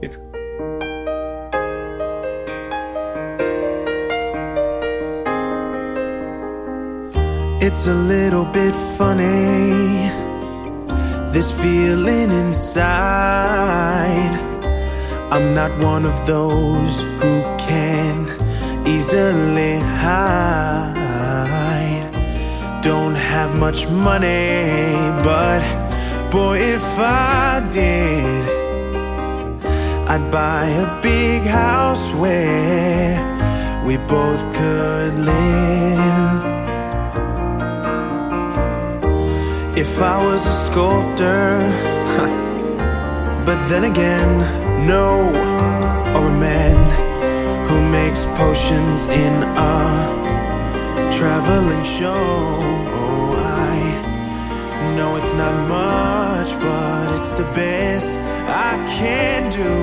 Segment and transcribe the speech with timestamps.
[0.00, 0.16] It's
[7.60, 10.08] It's a little bit funny,
[11.32, 12.88] this feeling inside.
[15.32, 18.28] I'm not one of those who can
[18.86, 20.94] easily hide.
[22.82, 24.94] Don't have much money,
[25.24, 25.62] but
[26.30, 28.57] boy, if I did,
[30.10, 33.12] I'd buy a big house where
[33.84, 36.44] we both could live.
[39.76, 41.58] If I was a sculptor,
[43.44, 45.28] but then again, no,
[46.16, 46.78] or a man
[47.68, 52.14] who makes potions in a traveling show.
[52.96, 59.74] Oh, I know it's not much, but it's the best I can do.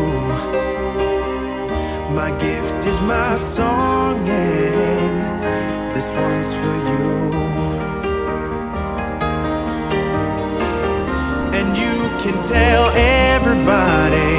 [2.13, 7.05] My gift is my song, and this one's for you.
[11.55, 14.35] and you can tell everybody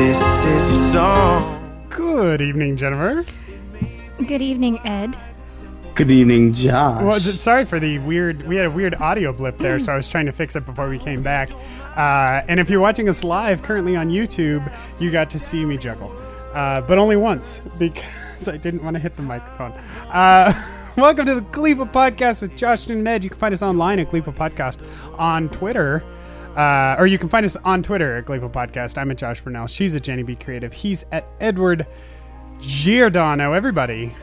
[0.00, 1.86] this is your song.
[1.90, 3.26] Good evening, Jennifer.
[4.26, 5.16] Good evening, Ed.
[6.00, 6.98] Good evening, Josh.
[7.02, 8.42] Well, sorry for the weird.
[8.44, 10.88] We had a weird audio blip there, so I was trying to fix it before
[10.88, 11.50] we came back.
[11.94, 15.76] Uh, and if you're watching us live currently on YouTube, you got to see me
[15.76, 16.10] juggle,
[16.54, 19.72] uh, but only once because I didn't want to hit the microphone.
[20.08, 20.54] Uh,
[20.96, 23.22] welcome to the Gleeful Podcast with Josh and Ned.
[23.22, 24.80] You can find us online at Gleeful Podcast
[25.18, 26.02] on Twitter.
[26.56, 28.96] Uh, or you can find us on Twitter at Gleeful Podcast.
[28.96, 29.66] I'm at Josh Burnell.
[29.66, 30.72] She's at Jenny B Creative.
[30.72, 31.86] He's at Edward
[32.58, 33.52] Giordano.
[33.52, 34.16] Everybody,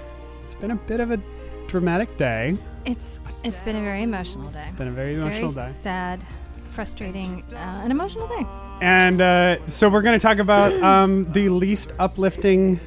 [0.44, 1.22] it's been a bit of a
[1.67, 2.57] dramatic day.
[2.85, 4.71] It's it's been a very emotional day.
[4.77, 5.77] Been a very emotional very day.
[5.79, 6.25] sad,
[6.71, 8.45] frustrating, uh, an emotional day.
[8.81, 12.79] And uh, so we're going to talk about um, the least uplifting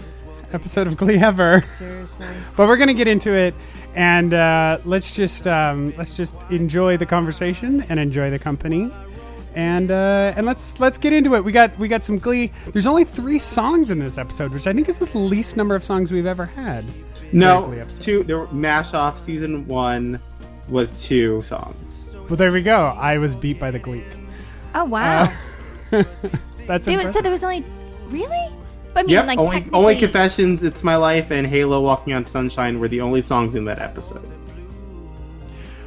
[0.53, 1.65] episode of Glee ever.
[1.77, 2.27] Seriously.
[2.57, 3.55] But we're going to get into it,
[3.95, 8.91] and uh, let's just um, let's just enjoy the conversation and enjoy the company,
[9.55, 11.45] and uh, and let's let's get into it.
[11.45, 12.51] We got we got some Glee.
[12.73, 15.85] There's only three songs in this episode, which I think is the least number of
[15.85, 16.85] songs we've ever had.
[17.33, 18.23] No, two.
[18.25, 20.21] There were mash off season one
[20.69, 22.09] was two songs.
[22.29, 22.87] Well, there we go.
[22.87, 24.05] I was beat by the Glee.
[24.75, 25.33] Oh wow.
[25.91, 26.07] That's
[26.87, 27.13] They was- impressive.
[27.13, 27.65] so there was only
[28.09, 28.49] really.
[28.93, 29.79] But I mean, Yep, like only, technically.
[29.79, 33.65] only Confessions, It's My Life, and Halo Walking on Sunshine were the only songs in
[33.67, 34.29] that episode.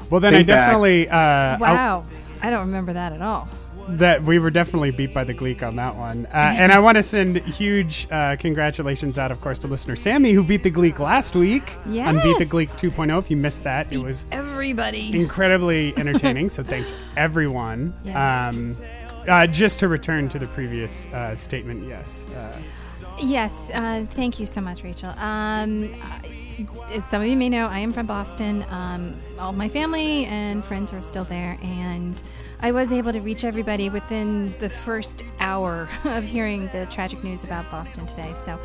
[0.09, 0.67] well, then I Think back.
[0.67, 2.05] definitely uh, I- wow.
[2.41, 3.47] I don't remember that at all.
[3.87, 6.25] That we were definitely beat by the Gleek on that one.
[6.27, 10.31] Uh, and I want to send huge uh, congratulations out, of course, to listener Sammy,
[10.31, 12.47] who beat the Gleek last week on Beat the Yes.
[12.49, 13.19] Gleek 2.0.
[13.19, 15.17] If you missed that, it was Everybody.
[15.19, 16.49] incredibly entertaining.
[16.49, 17.93] so thanks, everyone.
[18.03, 18.55] Yes.
[18.55, 18.77] Um,
[19.27, 22.25] uh, just to return to the previous uh, statement, yes.
[22.35, 22.57] Uh,
[23.21, 25.11] Yes, uh, thank you so much, Rachel.
[25.19, 25.93] Um,
[26.91, 28.65] as some of you may know, I am from Boston.
[28.71, 32.19] Um, all my family and friends are still there, and
[32.63, 37.43] I was able to reach everybody within the first hour of hearing the tragic news
[37.43, 38.33] about Boston today.
[38.37, 38.57] So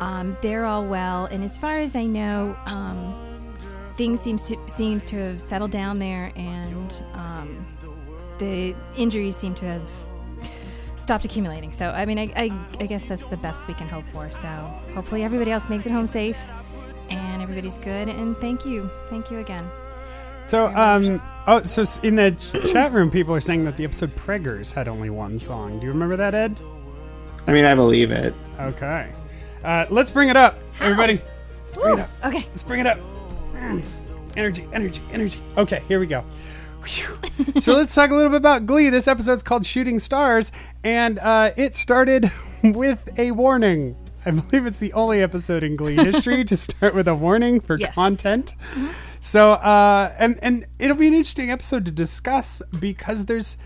[0.00, 3.14] um, they're all well, and as far as I know, um,
[3.96, 7.64] things seems to seems to have settled down there, and um,
[8.40, 9.90] the injuries seem to have
[10.96, 11.72] stopped accumulating.
[11.72, 14.32] So, I mean, I, I, I guess that's the best we can hope for.
[14.32, 14.48] So,
[14.94, 16.38] hopefully, everybody else makes it home safe
[17.10, 18.08] and everybody's good.
[18.08, 18.90] And thank you.
[19.10, 19.70] Thank you again.
[20.46, 24.14] So, um, oh, so in the ch- chat room, people are saying that the episode
[24.16, 25.78] Preggers had only one song.
[25.80, 26.60] Do you remember that, Ed?
[27.46, 28.34] I mean, I believe it.
[28.60, 29.10] Okay.
[29.62, 31.20] Uh, let's bring it up, everybody.
[31.62, 32.10] Let's bring it up.
[32.24, 32.46] Okay.
[32.48, 32.98] Let's bring it up.
[33.54, 33.82] Mm.
[34.36, 35.40] Energy, energy, energy.
[35.56, 36.24] Okay, here we go.
[37.58, 38.90] So let's talk a little bit about Glee.
[38.90, 40.52] This episode's called Shooting Stars,
[40.82, 42.30] and uh, it started
[42.64, 43.96] with a warning.
[44.26, 47.78] I believe it's the only episode in Glee history to start with a warning for
[47.78, 47.94] Yes.
[47.94, 48.54] content.
[49.24, 53.56] So, uh, and and it'll be an interesting episode to discuss because there's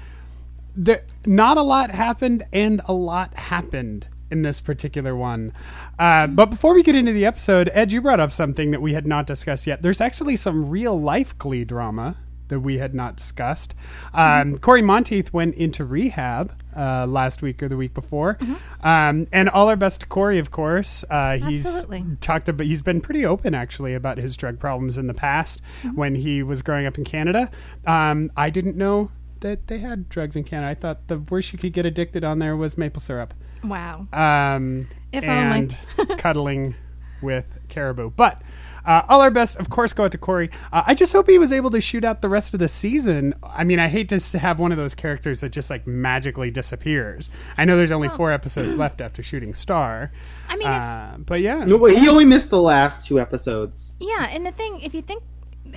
[0.76, 5.52] there not a lot happened and a lot happened in this particular one.
[5.99, 8.94] Uh, but before we get into the episode, Ed, you brought up something that we
[8.94, 9.82] had not discussed yet.
[9.82, 12.16] There's actually some real life Glee drama
[12.46, 13.75] that we had not discussed.
[14.14, 18.38] Um, Cory Monteith went into rehab uh, last week or the week before,
[18.82, 21.04] um, and all our best to Cory, of course.
[21.10, 22.04] Uh, he's Absolutely.
[22.20, 22.64] talked about.
[22.66, 25.60] He's been pretty open actually about his drug problems in the past
[25.94, 27.50] when he was growing up in Canada.
[27.86, 29.10] Um, I didn't know
[29.40, 30.70] that they had drugs in Canada.
[30.70, 33.34] I thought the worst you could get addicted on there was maple syrup
[33.64, 34.06] Wow.
[34.12, 35.76] um, If and
[36.19, 36.75] cuddling
[37.22, 38.10] with Caribou.
[38.10, 38.42] But
[38.88, 40.50] uh, all our best, of course, go out to Cory.
[40.73, 43.35] Uh, I just hope he was able to shoot out the rest of the season.
[43.43, 47.31] I mean, I hate to have one of those characters that just like magically disappears.
[47.58, 50.11] I know there's only four episodes left after shooting Star.
[50.49, 51.64] I mean, if- Uh, but yeah.
[51.64, 53.94] No, but he only missed the last two episodes.
[54.00, 55.23] Yeah, and the thing, if you think,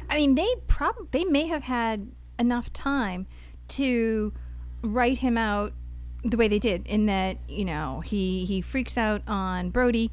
[0.09, 3.27] I mean, they probably they may have had enough time
[3.69, 4.33] to
[4.81, 5.73] write him out
[6.23, 10.11] the way they did, in that you know he he freaks out on Brody,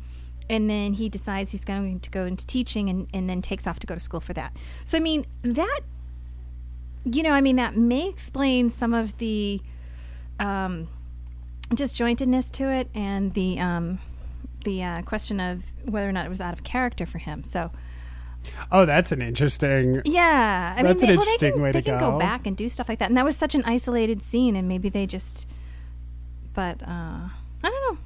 [0.48, 3.78] and then he decides he's going to go into teaching, and and then takes off
[3.80, 4.56] to go to school for that.
[4.84, 5.80] So I mean that,
[7.04, 9.60] you know, I mean that may explain some of the
[10.38, 10.88] um,
[11.70, 13.98] disjointedness to it, and the um,
[14.64, 17.44] the uh, question of whether or not it was out of character for him.
[17.44, 17.70] So.
[18.70, 20.00] Oh, that's an interesting.
[20.04, 22.12] Yeah, I That's mean, an they, well, interesting can, way they can go.
[22.12, 24.68] go back and do stuff like that, and that was such an isolated scene, and
[24.68, 25.44] maybe they just.
[26.54, 27.30] But uh, I
[27.62, 27.98] don't know.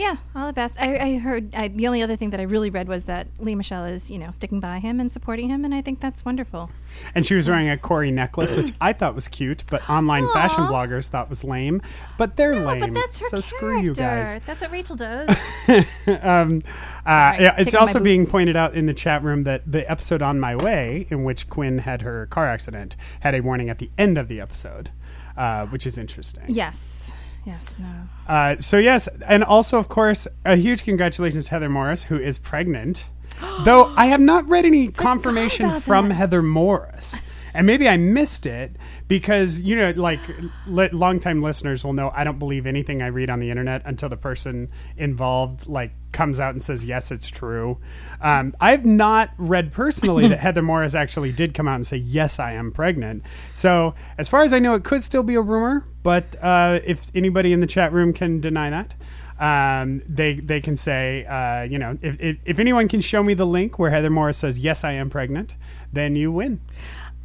[0.00, 0.80] Yeah, all the best.
[0.80, 3.54] I, I heard I, the only other thing that I really read was that Lea
[3.54, 6.70] Michele is, you know, sticking by him and supporting him, and I think that's wonderful.
[7.14, 10.32] And she was wearing a Cory necklace, which I thought was cute, but online Aw.
[10.32, 11.82] fashion bloggers thought was lame.
[12.16, 12.80] But they're No, lame.
[12.80, 13.56] but that's her so character.
[13.56, 14.40] screw you guys.
[14.46, 15.28] That's what Rachel does.
[15.68, 16.62] um,
[17.04, 20.22] uh, Sorry, yeah, it's also being pointed out in the chat room that the episode
[20.22, 23.90] on my way, in which Quinn had her car accident, had a warning at the
[23.98, 24.88] end of the episode,
[25.36, 26.44] uh, which is interesting.
[26.48, 27.12] yes,
[27.50, 27.92] yes, no.
[28.28, 32.38] Uh, so yes, and also of course, a huge congratulations to Heather Morris, who is
[32.38, 33.10] pregnant.
[33.64, 36.14] Though I have not read any confirmation from that.
[36.14, 37.20] Heather Morris,
[37.54, 38.76] and maybe I missed it
[39.08, 40.20] because you know, like
[40.66, 44.08] li- longtime listeners will know, I don't believe anything I read on the internet until
[44.08, 47.78] the person involved like comes out and says yes, it's true.
[48.20, 52.38] Um, I've not read personally that Heather Morris actually did come out and say yes,
[52.38, 53.22] I am pregnant.
[53.52, 57.10] So as far as I know, it could still be a rumor, but uh, if
[57.14, 58.94] anybody in the chat room can deny that
[59.40, 63.32] um, they they can say, uh, you know, if, if if anyone can show me
[63.32, 65.54] the link where Heather Morris says yes, I am pregnant,
[65.92, 66.60] then you win.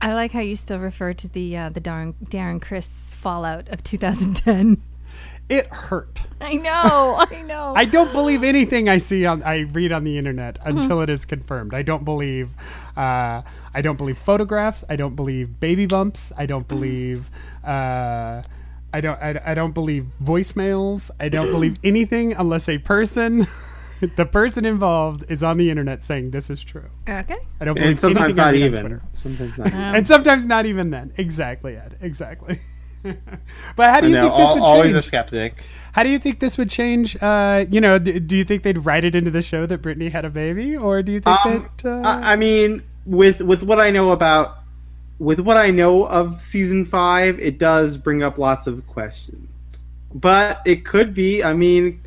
[0.02, 3.84] I like how you still refer to the uh, the Darren, Darren Criss fallout of
[3.84, 4.82] 2010.
[5.48, 6.22] It hurt.
[6.42, 7.74] I know, I know.
[7.76, 10.78] I don't believe anything I see on I read on the internet Mm-hmm.
[10.80, 11.74] until it is confirmed.
[11.74, 12.50] I don't believe
[12.98, 13.42] uh,
[13.74, 14.84] I don't believe photographs.
[14.90, 16.32] I don't believe baby bumps.
[16.38, 16.76] I don't Mm-hmm.
[16.80, 17.30] believe.
[17.64, 18.42] Uh,
[18.94, 19.22] I don't.
[19.22, 21.12] I, I don't believe voicemails.
[21.20, 23.46] I don't believe anything unless a person,
[24.16, 26.90] the person involved, is on the internet saying this is true.
[27.08, 27.38] okay.
[27.60, 29.02] I don't believe And sometimes anything not even.
[29.14, 29.68] Sometimes not.
[29.68, 29.80] even.
[29.96, 31.14] and sometimes not even then.
[31.18, 31.98] Exactly, Ed.
[32.02, 32.60] Exactly.
[33.76, 35.06] but how do you know, think this al- would always a change?
[35.06, 35.64] skeptic.
[35.94, 37.16] How do you think this would change?
[37.22, 40.10] Uh, you know, d- do you think they'd write it into the show that Brittany
[40.10, 41.90] had a baby, or do you think Um, that?
[41.90, 44.58] Uh, I, I mean, with with what I know about,
[45.20, 49.48] with what I know of season five, it does bring up lots of questions.
[50.14, 51.44] But it could be.
[51.44, 52.02] I mean,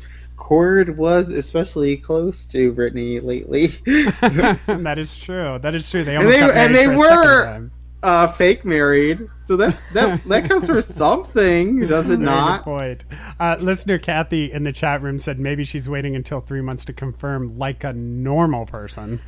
[0.49, 3.67] Chord was especially close to Brittany lately.
[3.85, 5.59] that is true.
[5.61, 6.03] That is true.
[6.03, 9.57] They and almost they got married and they for a were uh, fake married, so
[9.57, 12.63] that that that counts for something, does it Very not?
[12.63, 13.05] good point.
[13.39, 16.93] Uh, listener Kathy in the chat room said maybe she's waiting until three months to
[16.93, 19.21] confirm, like a normal person.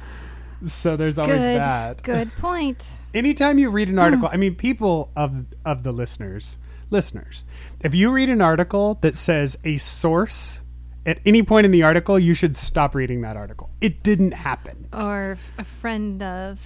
[0.66, 1.62] So there's always Good.
[1.62, 2.02] that.
[2.02, 2.94] Good point.
[3.14, 6.58] anytime you read an article, I mean, people of of the listeners,
[6.90, 7.44] listeners,
[7.82, 10.61] if you read an article that says a source
[11.06, 13.70] at any point in the article, you should stop reading that article.
[13.82, 14.88] It didn't happen.
[14.94, 16.60] Or f- a friend of.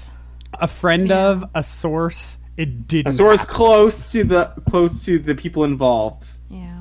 [0.59, 1.27] A friend Yeah.
[1.29, 3.07] of a source, it didn't.
[3.07, 3.55] A source happen.
[3.55, 6.27] close to the close to the people involved.
[6.49, 6.75] Yeah.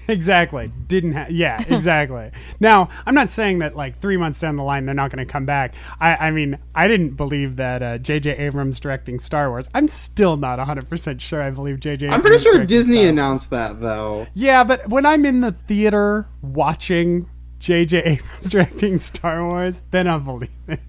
[0.08, 0.72] exactly.
[0.86, 2.30] Didn't ha- yeah exactly.
[2.60, 5.30] Now i'm not saying that like three months down the line they're not going to
[5.30, 5.74] come back.
[6.00, 9.68] I i mean i didn't believe that uh, jj abrams directing star wars.
[9.74, 14.26] I'm still not 100% sure i believe jj I'm pretty sure Disney announced that though.
[14.34, 20.18] yeah but when i'm in the theater watching jj abrams directing star wars then i'll
[20.20, 20.80] believe it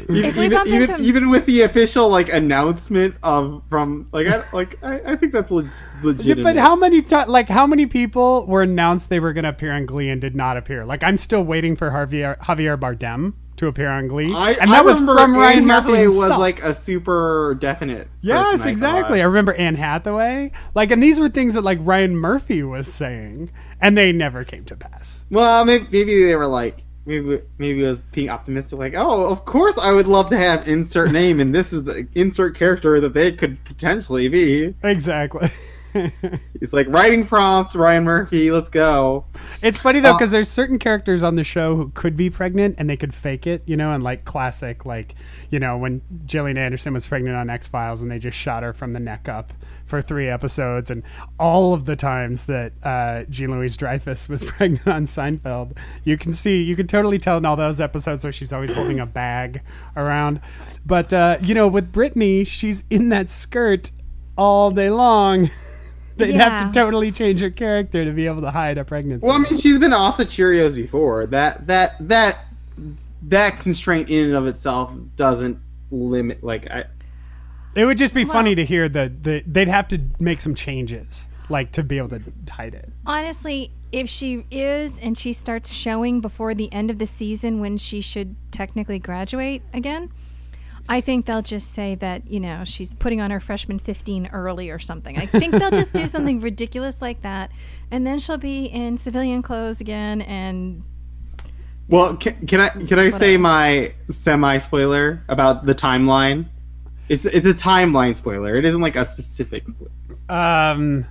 [0.00, 4.08] Even, If we even, bump even, into- even with the official like announcement of from
[4.12, 6.42] like I like I, I think that's leg- Yeah, legitimate.
[6.44, 9.72] but how many ti like how many people were announced they were going to appear
[9.72, 10.84] on Glee and did not appear?
[10.84, 14.76] Like I'm still waiting for Javier Javier Bardem to appear on Glee, I, and I
[14.76, 18.08] that was from Ryan Anne Murphy Hathaway was like a super definite.
[18.22, 19.20] yes, person, I exactly.
[19.20, 20.52] I remember Anne Hathaway.
[20.74, 24.64] Like, and these were things that like Ryan Murphy was saying, and they never came
[24.64, 25.26] to pass.
[25.30, 29.44] Well, maybe, maybe they were like maybe maybe it was being optimistic, like oh, of
[29.44, 33.14] course I would love to have insert name, and this is the insert character that
[33.14, 34.74] they could potentially be.
[34.82, 35.50] Exactly.
[36.60, 38.50] He's like writing prompts, Ryan Murphy.
[38.50, 39.24] Let's go.
[39.62, 42.76] It's funny though Uh, because there's certain characters on the show who could be pregnant
[42.78, 45.14] and they could fake it, you know, and like classic, like
[45.50, 48.72] you know when Gillian Anderson was pregnant on X Files and they just shot her
[48.72, 49.52] from the neck up
[49.86, 51.02] for three episodes, and
[51.38, 56.32] all of the times that uh, Jean Louise Dreyfus was pregnant on Seinfeld, you can
[56.32, 59.60] see, you can totally tell in all those episodes where she's always holding a bag
[59.96, 60.40] around.
[60.86, 63.90] But uh, you know, with Brittany, she's in that skirt
[64.38, 65.50] all day long.
[66.26, 69.26] They'd have to totally change her character to be able to hide a pregnancy.
[69.26, 71.26] Well, I mean, she's been off the Cheerios before.
[71.26, 72.46] That that that
[73.22, 75.58] that constraint in and of itself doesn't
[75.90, 76.42] limit.
[76.42, 76.84] Like I,
[77.74, 81.28] It would just be funny to hear that the, they'd have to make some changes,
[81.48, 82.90] like to be able to hide it.
[83.06, 87.78] Honestly, if she is and she starts showing before the end of the season when
[87.78, 90.10] she should technically graduate again,
[90.92, 94.68] I think they'll just say that, you know, she's putting on her freshman 15 early
[94.68, 95.16] or something.
[95.16, 97.50] I think they'll just do something ridiculous like that.
[97.90, 100.20] And then she'll be in civilian clothes again.
[100.20, 100.84] And
[101.88, 106.44] well, can, can I can I say my semi spoiler about the timeline?
[107.08, 108.54] It's it's a timeline spoiler.
[108.56, 109.66] It isn't like a specific.
[109.66, 109.90] Spoiler.
[110.28, 111.06] Um,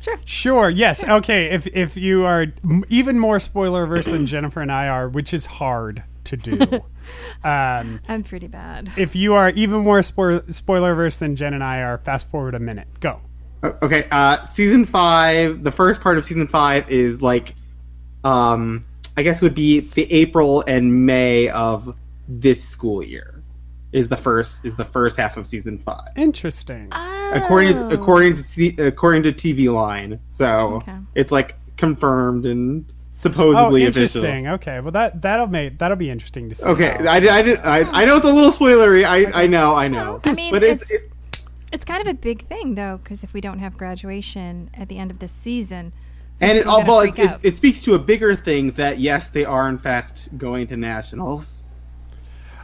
[0.00, 0.20] sure.
[0.24, 1.46] sure, yes, okay.
[1.46, 2.46] If if you are
[2.88, 6.58] even more spoiler averse than Jennifer and I are, which is hard to do,
[7.44, 8.90] um, I'm pretty bad.
[8.96, 12.54] if you are even more spo- spoiler averse than Jen and I are, fast forward
[12.54, 12.88] a minute.
[13.00, 13.20] Go.
[13.62, 15.64] Okay, uh, season five.
[15.64, 17.54] The first part of season five is like,
[18.22, 18.84] um,
[19.16, 21.94] I guess would be the April and May of
[22.28, 23.30] this school year.
[23.92, 26.08] Is the first is the first half of season five.
[26.16, 26.88] Interesting.
[26.90, 27.88] according Oh.
[27.90, 30.18] according to according to TV Line.
[30.30, 30.46] So
[30.82, 30.96] Okay.
[31.14, 32.84] it's like confirmed and
[33.16, 34.22] Oh, supposedly official.
[34.24, 34.48] interesting.
[34.48, 36.66] Okay, well that that'll make that'll be interesting to see.
[36.66, 37.40] Okay, how- I, I,
[37.80, 39.04] I I know it's a little spoilery.
[39.04, 40.20] I I know I know.
[40.24, 41.04] I mean, but it's, it's,
[41.72, 44.98] it's kind of a big thing, though, because if we don't have graduation at the
[44.98, 45.92] end of this season,
[46.40, 49.28] and it all are well, it, it, it speaks to a bigger thing that yes,
[49.28, 51.62] they are in fact going to nationals.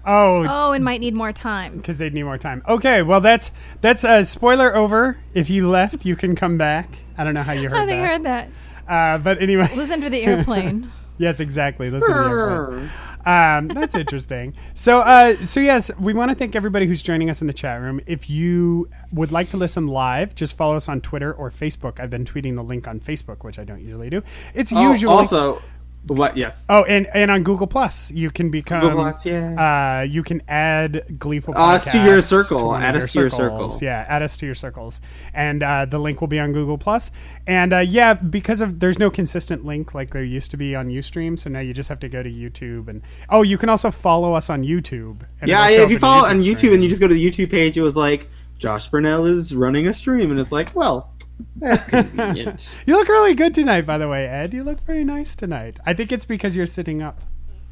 [0.05, 1.77] oh, oh, and might need more time.
[1.77, 2.63] because they'd need more time.
[2.69, 5.17] Okay, well that's that's a spoiler over.
[5.35, 6.89] If you left, you can come back.
[7.17, 8.09] I don't know how you heard I think I that.
[8.11, 8.49] heard that.
[8.91, 10.91] Uh, but anyway, Listen to the airplane.
[11.19, 11.91] yes, exactly.
[11.91, 12.91] Listen to the airplane.
[13.27, 14.55] Um, that's interesting.
[14.75, 17.81] So, uh, so yes, we want to thank everybody who's joining us in the chat
[17.81, 18.01] room.
[18.07, 22.01] If you would like to listen live, just follow us on Twitter or Facebook.
[22.01, 24.23] I've been tweeting the link on Facebook, which I don't usually do.
[24.55, 25.61] It's Oh, usually also,
[26.07, 26.37] what?
[26.37, 26.65] Yes.
[26.69, 28.81] Oh, and and on Google Plus, you can become.
[28.81, 29.99] Google Plus, yeah.
[30.01, 32.75] Uh, you can add Gleeful Uh, us to your circle.
[32.75, 33.75] of Add us to your circles.
[33.75, 33.85] circle.
[33.87, 35.01] Yeah, add us to your circles,
[35.35, 37.11] and uh, the link will be on Google Plus.
[37.47, 40.89] And uh, yeah, because of there's no consistent link like there used to be on
[40.89, 43.91] UStream, so now you just have to go to YouTube and oh, you can also
[43.91, 45.21] follow us on YouTube.
[45.41, 46.73] and Yeah, if you follow on YouTube stream.
[46.75, 48.29] and you just go to the YouTube page, it was like
[48.59, 51.13] Josh Burnell is running a stream, and it's like, well,
[51.57, 52.83] that's convenient.
[52.87, 54.53] You look really good tonight, by the way, Ed.
[54.53, 55.79] You look very nice tonight.
[55.87, 57.21] I think it's because you're sitting up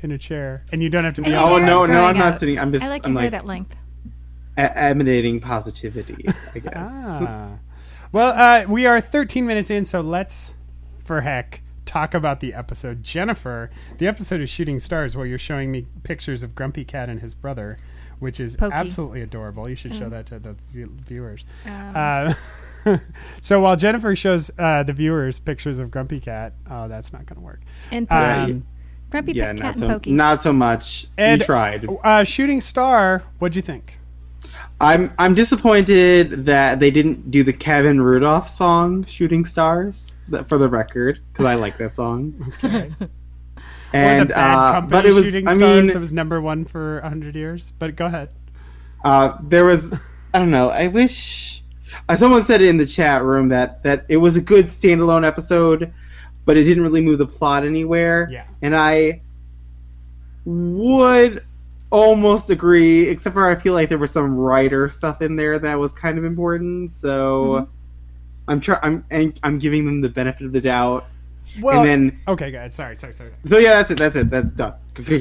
[0.01, 1.29] in a chair and you don't have to be.
[1.31, 2.41] And Oh no, no, I'm not out.
[2.41, 2.59] sitting.
[2.59, 2.85] I'm just.
[2.85, 3.75] I like I'm your hair like that length.
[4.57, 6.25] e- emanating positivity.
[6.55, 6.89] I guess.
[6.93, 7.51] Ah.
[8.13, 10.55] Well, uh, we are 13 minutes in, so let's,
[11.05, 13.03] for heck, talk about the episode.
[13.03, 17.21] Jennifer, the episode is Shooting Stars, where you're showing me pictures of Grumpy Cat and
[17.21, 17.77] his brother,
[18.19, 18.75] which is Pokey.
[18.75, 19.69] absolutely adorable.
[19.69, 21.45] You should show that to the view- viewers.
[21.67, 22.35] Um, Uh,
[23.41, 27.37] so while Jennifer shows uh, the viewers pictures of Grumpy Cat, oh, that's not going
[27.37, 27.61] to work.
[27.91, 28.53] and Pokey.
[28.53, 28.67] Um,
[29.11, 30.13] Grumpy yeah, Cat not and so Pokey.
[30.13, 31.07] not so much.
[31.17, 31.87] Ed- you tried.
[32.05, 33.99] uh, Shooting Star, what'd you think?
[34.81, 40.57] I'm I'm disappointed that they didn't do the Kevin Rudolf song "Shooting Stars" that, for
[40.57, 42.53] the record because I like that song.
[42.65, 42.93] Okay.
[43.95, 46.41] and or the Bad uh, but it was Shooting I Stars mean that was number
[46.43, 47.73] one for 100 years.
[47.79, 48.29] But go ahead.
[49.03, 49.95] uh, there was
[50.35, 50.69] I don't know.
[50.69, 51.58] I wish
[52.09, 55.26] uh, someone said it in the chat room that that it was a good standalone
[55.26, 55.92] episode,
[56.45, 58.28] but it didn't really move the plot anywhere.
[58.30, 58.45] Yeah.
[58.62, 59.23] and I
[60.45, 61.45] would
[61.90, 65.78] almost agree, except for I feel like there was some Ryder stuff in there that
[65.78, 66.90] was kind of important.
[66.90, 67.73] So Mm-hmm.
[68.50, 68.80] I'm trying.
[68.83, 71.04] I'm and I'm giving them the benefit of the doubt.
[71.61, 72.75] Well, and then okay, guys.
[72.75, 73.30] Sorry, sorry, sorry.
[73.45, 73.99] so yeah, that's it.
[73.99, 74.30] That's it.
[74.30, 74.73] That's done.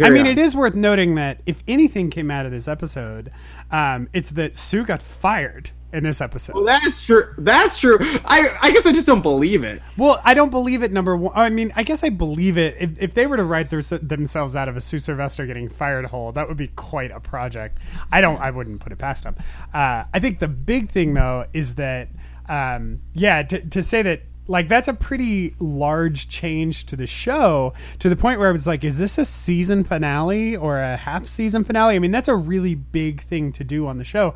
[0.01, 3.29] I mean, it is worth noting that if anything came out of this episode,
[3.69, 6.55] um, it's that Sue got fired in this episode.
[6.55, 7.33] Well, that's true.
[7.37, 7.97] That's true.
[7.99, 9.81] I I guess I just don't believe it.
[9.97, 10.91] Well, I don't believe it.
[10.91, 12.75] Number one, I mean, I guess I believe it.
[12.79, 16.05] If, if they were to write their, themselves out of a Sue Sylvester getting fired
[16.05, 17.77] hole, that would be quite a project.
[18.11, 18.39] I don't.
[18.41, 19.35] I wouldn't put it past them.
[19.73, 22.09] Uh, I think the big thing though is that,
[22.49, 24.23] um, yeah, to, to say that.
[24.49, 28.65] Like that's a pretty large change to the show to the point where I was
[28.65, 31.97] like, is this a season finale or a half season finale?
[31.97, 34.35] I mean, that's a really big thing to do on the show.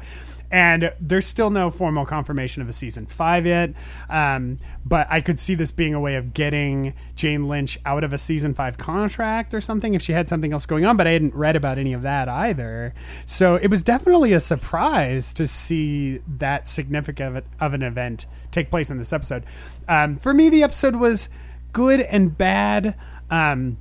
[0.51, 3.73] And there's still no formal confirmation of a season five yet.
[4.09, 8.11] Um, but I could see this being a way of getting Jane Lynch out of
[8.11, 10.97] a season five contract or something if she had something else going on.
[10.97, 12.93] But I hadn't read about any of that either.
[13.25, 18.89] So it was definitely a surprise to see that significant of an event take place
[18.89, 19.45] in this episode.
[19.87, 21.29] Um, for me, the episode was
[21.71, 22.95] good and bad.
[23.29, 23.77] Um,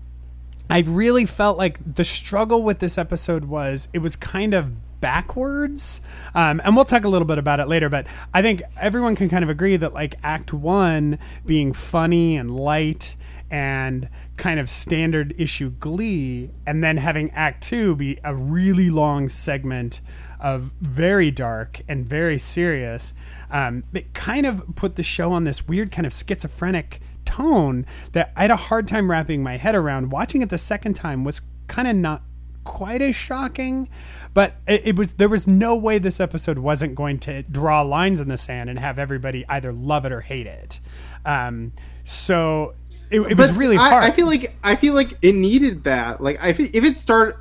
[0.69, 6.00] I really felt like the struggle with this episode was it was kind of backwards.
[6.35, 9.28] Um, and we'll talk a little bit about it later, but I think everyone can
[9.28, 13.16] kind of agree that like Act One being funny and light
[13.50, 19.28] and kind of standard issue glee, and then having Act Two be a really long
[19.28, 20.00] segment
[20.38, 23.12] of very dark and very serious.
[23.50, 28.33] Um, it kind of put the show on this weird kind of schizophrenic tone that
[28.37, 30.11] I had a hard time wrapping my head around.
[30.11, 32.23] Watching it the second time was kind of not
[32.64, 33.88] quite as shocking,
[34.35, 38.21] but it, it, was there was no way this episode wasn't going to draw lines
[38.21, 40.81] in the sand and have everybody either love it or hate it.
[41.25, 41.73] Um,
[42.05, 42.75] so
[43.11, 44.05] it, it was really hard.
[44.05, 46.23] I, I, feel like I feel like it needed that.
[46.23, 47.37] Like I if it started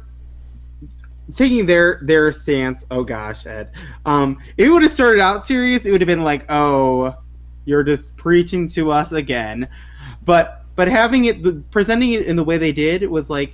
[1.33, 2.85] taking their their stance.
[2.89, 3.71] Oh gosh, Ed.
[4.05, 7.15] Um, if it would have started out serious, it would have been like, oh,
[7.65, 9.69] you're just preaching to us again.
[10.23, 13.53] But but having it the, presenting it in the way they did was like,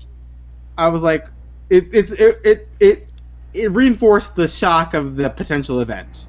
[0.78, 1.28] I was like,
[1.70, 3.08] it it, it it
[3.54, 6.28] it reinforced the shock of the potential event.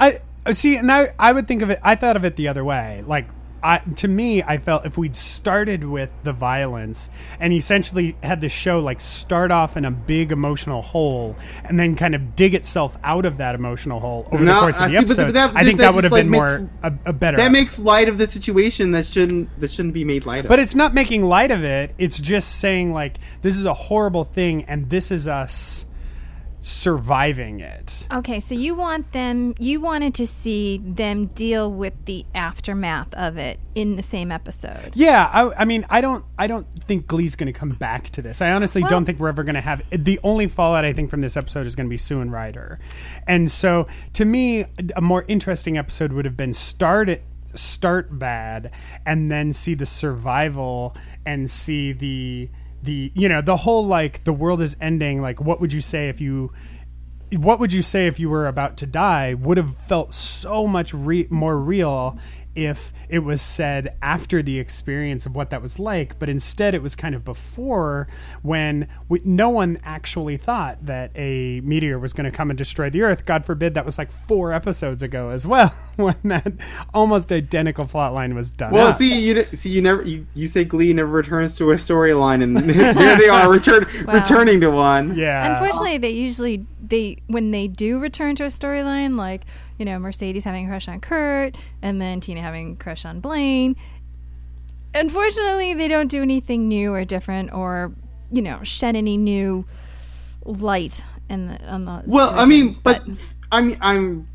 [0.00, 0.20] I
[0.52, 1.78] see, and I I would think of it.
[1.82, 3.02] I thought of it the other way.
[3.06, 3.26] Like
[3.62, 7.10] I, to me, I felt if we'd started with the violence
[7.40, 11.96] and essentially had the show like start off in a big emotional hole and then
[11.96, 14.96] kind of dig itself out of that emotional hole over no, the course of the
[14.96, 17.12] I episode, that, I think that, that would have like been makes, more a, a,
[17.12, 17.36] better.
[17.36, 17.52] That episode.
[17.52, 20.48] makes light of the situation that shouldn't that shouldn't be made light of.
[20.48, 21.94] But it's not making light of it.
[21.98, 25.84] It's just saying like this is a horrible thing and this is us
[26.68, 28.06] surviving it.
[28.12, 33.38] Okay, so you want them you wanted to see them deal with the aftermath of
[33.38, 34.92] it in the same episode.
[34.94, 38.22] Yeah, I, I mean, I don't I don't think Glee's going to come back to
[38.22, 38.42] this.
[38.42, 41.10] I honestly well, don't think we're ever going to have the only fallout I think
[41.10, 42.78] from this episode is going to be Sue and Ryder.
[43.26, 48.70] And so to me a more interesting episode would have been start it start bad
[49.06, 50.94] and then see the survival
[51.24, 52.50] and see the
[52.82, 56.08] the you know the whole like the world is ending like what would you say
[56.08, 56.52] if you
[57.36, 60.94] what would you say if you were about to die would have felt so much
[60.94, 62.18] re- more real
[62.58, 66.82] if it was said after the experience of what that was like, but instead it
[66.82, 68.08] was kind of before
[68.42, 72.90] when we, no one actually thought that a meteor was going to come and destroy
[72.90, 73.24] the Earth.
[73.24, 76.52] God forbid that was like four episodes ago as well, when that
[76.92, 78.72] almost identical plot line was done.
[78.72, 82.42] Well, see, you see, you never you, you say Glee never returns to a storyline,
[82.42, 84.14] and here they are return, wow.
[84.14, 85.14] returning to one.
[85.14, 85.52] Yeah.
[85.52, 89.42] Unfortunately, they usually they when they do return to a storyline, like
[89.78, 93.20] you know, Mercedes having a crush on Kurt and then Tina having a crush on
[93.20, 93.76] Blaine.
[94.94, 97.92] Unfortunately, they don't do anything new or different or,
[98.32, 99.64] you know, shed any new
[100.44, 104.26] light in the, on the Well, I mean, but, but I'm I'm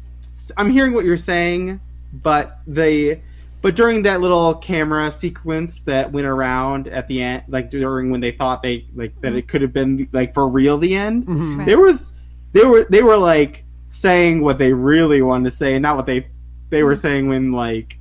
[0.58, 1.79] I'm hearing what you're saying,
[2.13, 3.21] but they
[3.63, 8.21] but during that little camera sequence that went around at the end like during when
[8.21, 9.38] they thought they like that mm-hmm.
[9.38, 11.60] it could have been like for real the end mm-hmm.
[11.60, 11.65] right.
[11.65, 12.13] there was
[12.51, 13.62] they were they were like
[13.93, 16.27] saying what they really wanted to say, and not what they
[16.69, 17.01] they were mm.
[17.01, 17.99] saying when like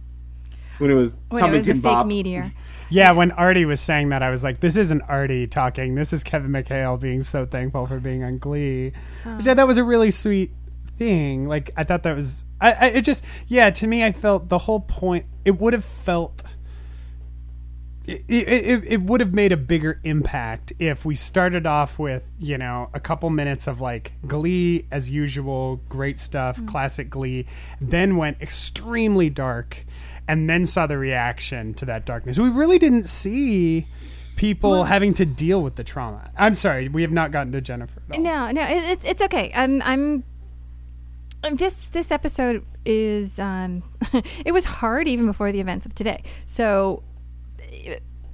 [0.78, 2.52] when it was when it was a fake meteor.
[2.90, 5.94] Yeah, when Artie was saying that, I was like, "This isn't Artie talking.
[5.94, 8.92] This is Kevin McHale being so thankful for being on Glee,"
[9.24, 9.38] oh.
[9.38, 10.50] which I thought was a really sweet
[10.98, 11.48] thing.
[11.48, 13.70] Like, I thought that was, I, I, it just, yeah.
[13.70, 15.24] To me, I felt the whole point.
[15.46, 16.42] It would have felt
[18.06, 22.58] it, it, it would have made a bigger impact if we started off with you
[22.58, 26.66] know a couple minutes of like glee as usual great stuff mm-hmm.
[26.66, 27.46] classic glee
[27.80, 29.84] then went extremely dark
[30.28, 32.38] and then saw the reaction to that darkness.
[32.38, 33.86] We really didn't see
[34.36, 36.30] people well, having to deal with the trauma.
[36.36, 39.52] I'm sorry we have not gotten to jennifer no no it's, it's okay.
[39.54, 40.24] I'm i'm
[41.52, 43.82] this this episode is um
[44.44, 46.22] it was hard even before the events of today.
[46.46, 47.02] So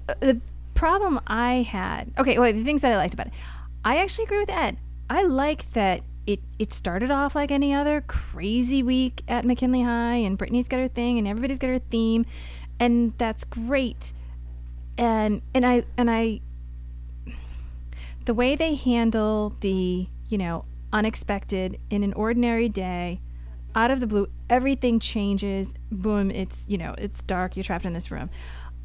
[0.09, 0.41] Uh, the
[0.75, 2.13] problem I had.
[2.19, 3.33] Okay, well, the things that I liked about it.
[3.85, 4.79] I actually agree with Ed.
[5.11, 10.17] I like that it it started off like any other crazy week at McKinley High,
[10.17, 12.27] and Brittany's got her thing, and everybody's got her theme,
[12.79, 14.13] and that's great.
[14.99, 16.41] And and I and I,
[18.27, 23.21] the way they handle the you know unexpected in an ordinary day,
[23.75, 25.73] out of the blue, everything changes.
[25.91, 26.31] Boom!
[26.31, 27.57] It's you know it's dark.
[27.57, 28.29] You're trapped in this room.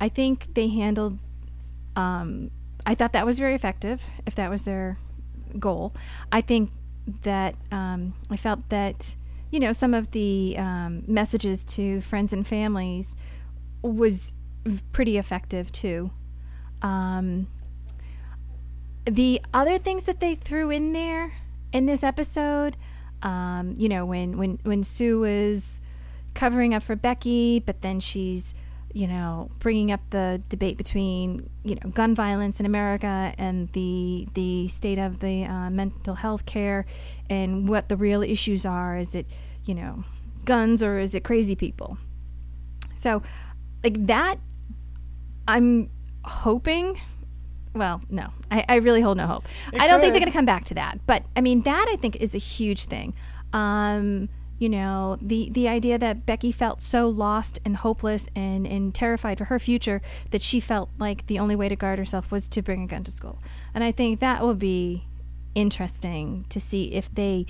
[0.03, 1.17] I think they handled.
[1.95, 2.51] Um,
[2.85, 4.01] I thought that was very effective.
[4.25, 4.97] If that was their
[5.57, 5.93] goal,
[6.29, 6.71] I think
[7.21, 9.15] that um, I felt that
[9.49, 13.15] you know some of the um, messages to friends and families
[13.81, 14.33] was
[14.91, 16.11] pretty effective too.
[16.81, 17.47] Um,
[19.05, 21.31] the other things that they threw in there
[21.71, 22.75] in this episode,
[23.21, 25.79] um, you know, when when when Sue was
[26.33, 28.53] covering up for Becky, but then she's
[28.93, 34.27] you know bringing up the debate between you know gun violence in America and the
[34.35, 36.85] the state of the uh, mental health care
[37.29, 38.97] and what the real issues are.
[38.97, 39.25] Is it
[39.65, 40.03] you know
[40.45, 41.97] guns or is it crazy people?
[42.93, 43.23] So
[43.83, 44.37] like that,
[45.47, 45.89] I'm
[46.23, 47.01] hoping
[47.73, 49.45] well, no, I, I really hold no hope.
[49.73, 50.99] I don't think they're going to come back to that.
[51.07, 53.13] But I mean, that I think is a huge thing.
[53.51, 54.29] Um,
[54.63, 59.37] you know, the the idea that Becky felt so lost and hopeless and and terrified
[59.37, 62.61] for her future that she felt like the only way to guard herself was to
[62.61, 63.39] bring a gun to school.
[63.73, 65.05] And I think that will be
[65.53, 67.45] interesting to see if they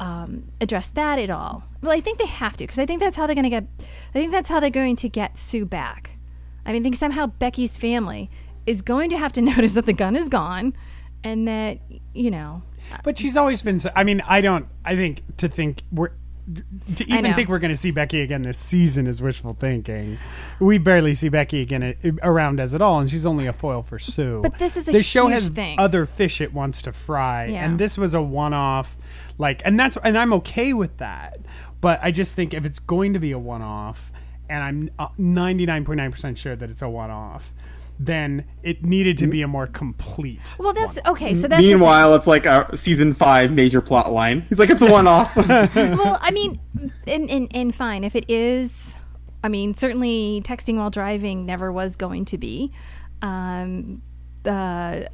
[0.00, 1.62] um, address that at all.
[1.82, 3.66] Well, I think they have to because I think that's how they're going to get.
[3.78, 6.18] I think that's how they're going to get Sue back.
[6.64, 8.28] I mean, I think somehow Becky's family
[8.66, 10.74] is going to have to notice that the gun is gone,
[11.22, 11.78] and that
[12.12, 12.64] you know.
[13.04, 13.78] But she's always been.
[13.94, 14.66] I mean, I don't.
[14.84, 16.10] I think to think we're
[16.94, 20.18] to even think we're going to see Becky again this season is wishful thinking.
[20.60, 23.98] We barely see Becky again around as at all, and she's only a foil for
[23.98, 24.40] Sue.
[24.42, 25.78] But this is a the show has thing.
[25.78, 27.64] other fish it wants to fry, Yeah.
[27.64, 28.96] and this was a one-off.
[29.38, 31.38] Like, and that's and I'm okay with that.
[31.80, 34.10] But I just think if it's going to be a one-off,
[34.48, 37.52] and I'm uh, 99.9 percent sure that it's a one-off.
[37.98, 40.54] Then it needed to be a more complete.
[40.58, 41.34] Well, that's okay.
[41.34, 41.78] So that's the thing.
[41.78, 44.44] Meanwhile, it's like a season five major plot line.
[44.48, 45.34] He's like, it's a one off.
[45.46, 46.60] well, I mean,
[47.06, 48.94] and, and and fine if it is.
[49.42, 52.72] I mean, certainly texting while driving never was going to be.
[53.22, 54.02] Um,
[54.44, 55.04] uh,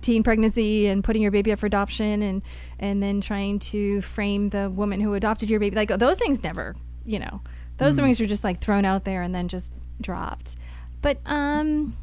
[0.00, 2.42] teen pregnancy and putting your baby up for adoption and
[2.78, 6.74] and then trying to frame the woman who adopted your baby like those things never
[7.04, 7.40] you know
[7.78, 10.56] those things were just like thrown out there and then just dropped
[11.00, 11.96] but um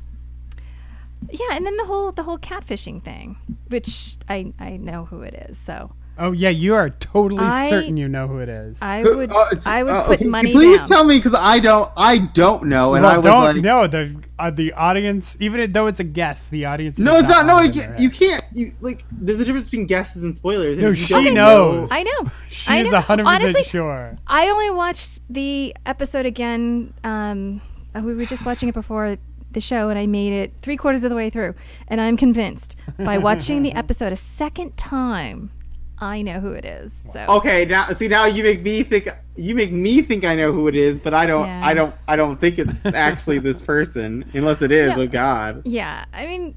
[1.29, 5.33] yeah and then the whole the whole catfishing thing which i i know who it
[5.49, 8.81] is so Oh yeah, you are totally I- certain you know who it is.
[8.81, 11.59] i would Uh, i would uh, put okay, money Please down tell me because I
[11.59, 11.89] don't.
[11.95, 15.71] I don't know, and well, I was don't like, no the uh, the audience, even
[15.71, 16.99] though it's a guess, the audience.
[16.99, 17.45] no, does it's not.
[17.45, 18.43] No, have you it can't, you can't.
[18.53, 19.05] You like.
[19.13, 20.77] There's a difference between guesses and spoilers.
[20.77, 21.89] and No, if you she don't knows.
[21.89, 22.31] know- I know.
[22.49, 22.99] She I is know.
[22.99, 24.17] hundred Honestly, percent sure.
[24.27, 26.93] I only watched the episode again.
[27.05, 27.61] Um,
[27.95, 29.15] we were just watching it before
[29.51, 31.55] the show, and I made it three quarters of the way through.
[31.87, 35.51] And I'm convinced by watching the episode a second time,
[35.99, 37.03] I know who it is.
[37.11, 39.09] So Okay, now see now you make me think.
[39.35, 41.45] You make me think I know who it is, but I don't.
[41.45, 41.65] Yeah.
[41.65, 41.95] I don't.
[42.07, 44.97] I don't think it's actually this person, unless it is.
[44.97, 45.63] Oh God.
[45.65, 46.55] yeah, I mean,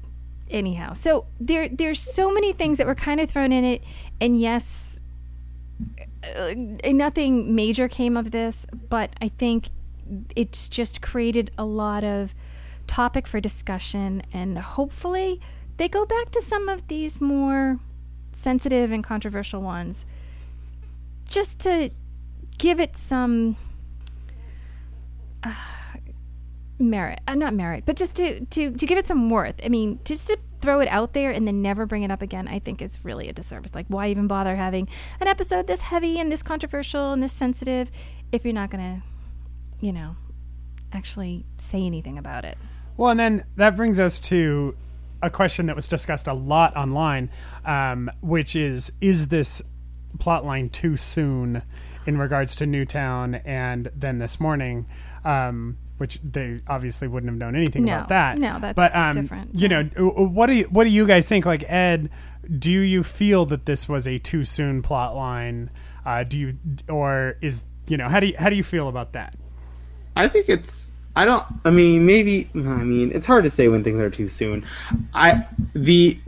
[0.49, 3.83] anyhow, so there there's so many things that were kind of thrown in it,
[4.21, 5.01] and yes,
[6.37, 9.69] uh, nothing major came of this, but I think
[10.35, 12.33] it's just created a lot of
[12.87, 15.41] topic for discussion, and hopefully
[15.77, 17.79] they go back to some of these more
[18.31, 20.05] sensitive and controversial ones,
[21.25, 21.89] just to
[22.57, 23.57] give it some
[26.79, 29.55] merit uh, not merit but just to, to to give it some worth.
[29.63, 32.47] I mean just to throw it out there and then never bring it up again
[32.47, 33.75] i think is really a disservice.
[33.75, 34.87] Like why even bother having
[35.19, 37.91] an episode this heavy and this controversial and this sensitive
[38.31, 39.03] if you're not gonna
[39.79, 40.15] you know
[40.91, 42.57] actually say anything about it
[42.97, 44.75] Well, and then that brings us to
[45.21, 47.29] a question that was discussed a lot online,
[47.65, 49.61] um, which is: Is this
[50.19, 51.63] plot line too soon
[52.05, 54.85] in regards to Newtown and then this morning?
[55.25, 57.93] Um, which they obviously wouldn't have known anything No.
[57.95, 58.37] about that.
[58.37, 59.55] No, that's but, um, different.
[59.55, 61.45] You know, what do you what do you guys think?
[61.45, 62.09] Like Ed,
[62.59, 65.69] do you feel that this was a too soon plot line?
[66.05, 66.57] Uh, do you
[66.89, 69.35] or is you know how do you how do you feel about that?
[70.15, 70.91] I think it's.
[71.15, 71.45] I don't.
[71.63, 72.49] I mean, maybe.
[72.55, 74.65] I mean, it's hard to say when things are too soon.
[75.13, 76.19] I the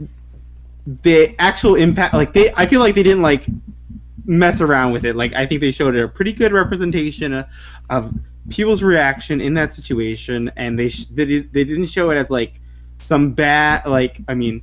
[1.02, 2.14] the actual impact.
[2.14, 3.46] Like they, I feel like they didn't like
[4.24, 5.16] mess around with it.
[5.16, 7.44] Like I think they showed a pretty good representation
[7.90, 8.14] of,
[8.48, 12.30] people's reaction in that situation, and they sh- they, did, they didn't show it as
[12.30, 12.60] like
[12.98, 13.84] some bad.
[13.86, 14.62] Like I mean,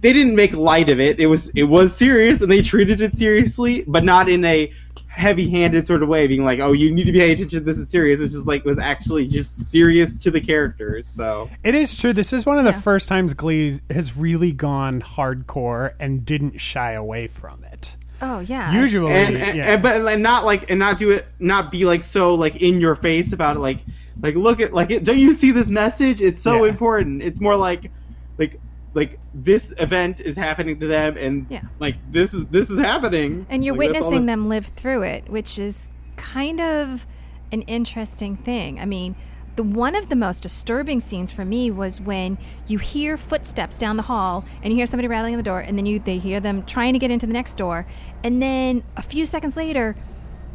[0.00, 1.18] they didn't make light of it.
[1.18, 4.72] It was it was serious, and they treated it seriously, but not in a
[5.18, 7.64] heavy-handed sort of way, being like, "Oh, you need to be pay attention.
[7.64, 11.06] This is serious." It's just like was actually just serious to the characters.
[11.06, 12.12] So It is true.
[12.12, 12.80] This is one of the Yeah.
[12.80, 17.96] first times Glee has really gone hardcore and didn't shy away from it.
[18.20, 19.74] oh yeah Usually, and, and, yeah.
[19.74, 22.80] and- but like, not like and not do it, not be like so like in
[22.80, 23.60] your face about it.
[23.60, 23.78] Like
[24.22, 26.20] like look at like it, don't you see this message?
[26.20, 26.70] It's so Yeah.
[26.70, 27.22] important.
[27.22, 27.90] It's more like
[28.38, 28.60] like
[28.94, 31.60] like this event is happening to them, and Yeah.
[31.78, 35.28] like this is this is happening, and you're Like, witnessing the- them live through it,
[35.28, 37.06] which is kind of
[37.52, 38.80] an interesting thing.
[38.80, 39.14] I mean,
[39.56, 43.96] the one of the most disturbing scenes for me was when you hear footsteps down
[43.96, 46.40] the hall and you hear somebody rattling on the door, and then you they hear
[46.40, 47.86] them trying to get into the next door,
[48.22, 49.96] and then a few seconds later,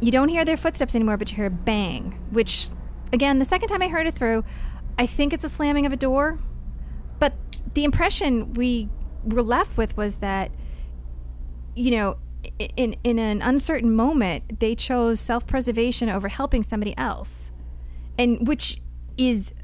[0.00, 2.18] you don't hear their footsteps anymore, but you hear a bang.
[2.30, 2.68] Which,
[3.12, 4.44] again, the second time I heard it through,
[4.98, 6.38] I think it's a slamming of a door,
[7.18, 7.34] but
[7.74, 8.88] the impression we
[9.24, 10.50] were left with was that
[11.74, 12.16] you know,
[12.76, 17.50] in in an uncertain moment, they chose self-preservation over helping somebody else,
[18.18, 18.80] and which
[19.16, 19.54] is,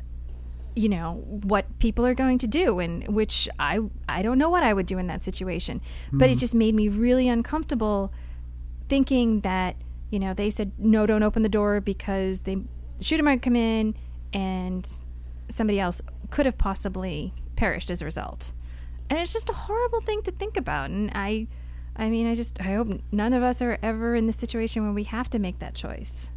[0.75, 4.62] you know, what people are going to do, and which I I don't know what
[4.62, 5.81] I would do in that situation,
[6.12, 6.38] but it hmm.
[6.38, 8.12] just made me really uncomfortable,
[8.88, 9.77] thinking that
[10.11, 12.57] you know they said no, don't open the door because they
[12.99, 13.94] the shooter might come in,
[14.33, 14.88] and
[15.49, 18.53] somebody else could have possibly perished as a result.
[19.11, 20.88] And it's just a horrible thing to think about.
[20.88, 21.46] And i
[21.96, 24.92] i mean i just i hope none of us are ever in the situation where
[24.92, 26.31] we have to make that choice.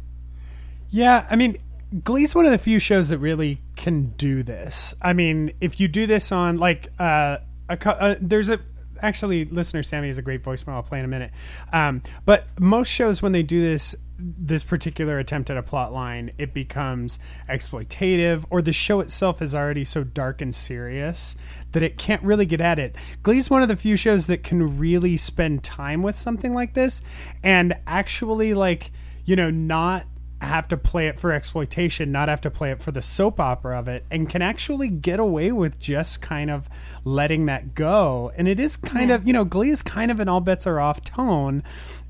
[0.90, 1.56] Yeah, I mean,
[2.04, 4.94] Glee's one of the few shows that really can do this.
[5.00, 7.38] I mean, if you do this on like uh,
[7.70, 8.60] a, uh there's a
[9.02, 10.74] actually listener Sammy is a great voicemail.
[10.74, 11.32] I'll play in a minute.
[11.72, 16.30] Um, but most shows when they do this this particular attempt at a plot line,
[16.38, 21.34] it becomes exploitative, or the show itself is already so dark and serious
[21.72, 22.94] that it can't really get at it.
[23.22, 27.02] Glee's one of the few shows that can really spend time with something like this
[27.42, 28.92] and actually like
[29.24, 30.06] you know not
[30.40, 33.78] have to play it for exploitation, not have to play it for the soap opera
[33.78, 36.68] of it, and can actually get away with just kind of
[37.04, 38.30] letting that go.
[38.36, 39.16] And it is kind Yeah.
[39.16, 41.62] of, you know, Glee is kind of an all bets are off tone.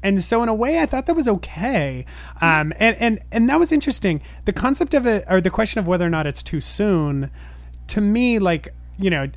[0.03, 2.05] And so in a way I thought that was okay.
[2.41, 4.21] Um, and, and, and that was interesting.
[4.47, 7.31] The concept of it, or the question of whether or not it's too soon,
[7.89, 9.29] to me, like, you know,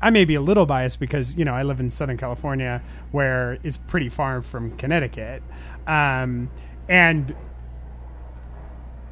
[0.00, 3.58] I may be a little biased because you know I live in Southern California, where
[3.62, 5.42] is pretty far from Connecticut,
[5.86, 6.50] um,
[6.88, 7.36] and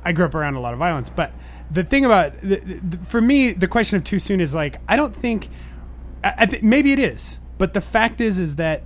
[0.04, 1.10] I grew up around a lot of violence.
[1.10, 1.32] But
[1.70, 4.96] the thing about the, the, for me, the question of too soon is like I
[4.96, 5.48] don't think.
[6.24, 8.84] I, I th- maybe it is, but the fact is, is that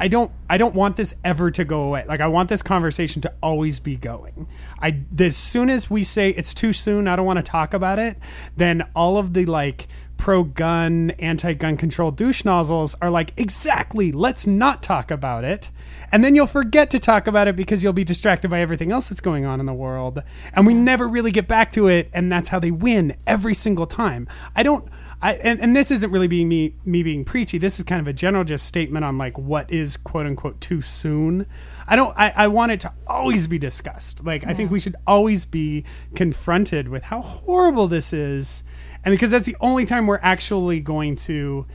[0.00, 0.30] I don't.
[0.50, 2.04] I don't want this ever to go away.
[2.06, 4.48] Like I want this conversation to always be going.
[4.80, 7.98] I as soon as we say it's too soon, I don't want to talk about
[7.98, 8.18] it.
[8.56, 14.12] Then all of the like pro-gun, anti-gun control douche nozzles are like exactly.
[14.12, 15.70] Let's not talk about it.
[16.12, 19.08] And then you'll forget to talk about it because you'll be distracted by everything else
[19.08, 20.22] that's going on in the world.
[20.52, 22.08] And we never really get back to it.
[22.12, 24.28] And that's how they win every single time.
[24.54, 24.88] I don't.
[25.22, 27.56] I, and, and this isn't really being me me being preachy.
[27.56, 30.82] This is kind of a general just statement on like what is quote unquote too
[30.82, 31.46] soon.
[31.86, 32.14] I don't.
[32.16, 34.24] I, I want it to always be discussed.
[34.24, 38.62] Like I think we should always be confronted with how horrible this is,
[39.04, 41.66] and because that's the only time we're actually going to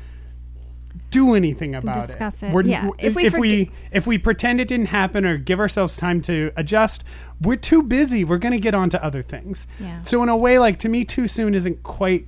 [1.11, 2.53] do anything about Discuss it.
[2.53, 2.65] it.
[2.65, 2.89] Yeah.
[2.99, 6.21] If we if forget- we if we pretend it didn't happen or give ourselves time
[6.23, 7.03] to adjust,
[7.41, 8.23] we're too busy.
[8.23, 9.67] We're going to get on to other things.
[9.79, 10.01] Yeah.
[10.03, 12.25] So in a way, like to me, too soon isn't quite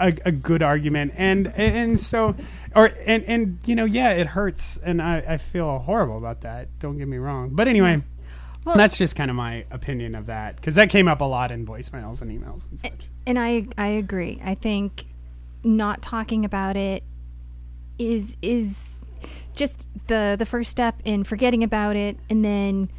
[0.00, 2.34] a, a good argument, and and so
[2.74, 6.68] or and and you know, yeah, it hurts, and I I feel horrible about that.
[6.78, 8.02] Don't get me wrong, but anyway.
[8.66, 11.50] Well- that's just kind of my opinion of that because that came up a lot
[11.50, 13.08] in voicemails and emails and such.
[13.26, 15.06] and i i agree i think
[15.64, 17.02] not talking about it
[17.98, 18.98] is is
[19.54, 22.90] just the the first step in forgetting about it and then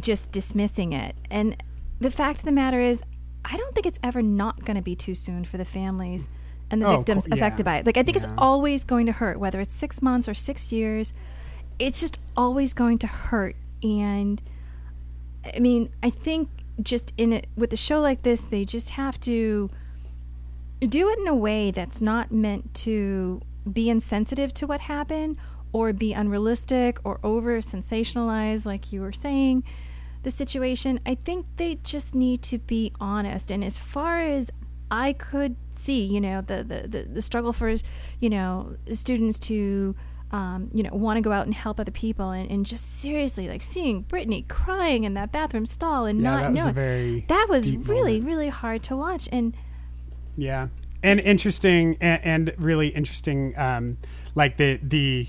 [0.00, 1.62] just dismissing it and
[2.00, 3.02] the fact of the matter is
[3.44, 6.28] i don't think it's ever not going to be too soon for the families
[6.70, 7.34] and the Oh, victims cool.
[7.34, 7.72] affected Yeah.
[7.72, 8.24] by it like i think Yeah.
[8.24, 11.12] it's always going to hurt whether it's six months or six years
[11.78, 14.42] it's just always going to hurt and
[15.54, 16.48] i mean i think
[16.80, 19.70] just in it with a show like this they just have to
[20.80, 25.36] do it in a way that's not meant to be insensitive to what happened
[25.72, 29.62] or be unrealistic or over sensationalize like you were saying
[30.22, 34.50] the situation i think they just need to be honest and as far as
[34.90, 37.74] i could see you know the the, the, the struggle for
[38.20, 39.94] you know students to
[40.30, 43.48] um, you know want to go out and help other people and, and just seriously
[43.48, 46.74] like seeing brittany crying in that bathroom stall and Yeah, not that was a knowing
[46.74, 48.26] very that was really moment.
[48.26, 49.54] really hard to watch and
[50.36, 50.68] Yeah,
[51.02, 53.56] and interesting, and, and really interesting.
[53.58, 53.96] Um,
[54.34, 55.28] like the the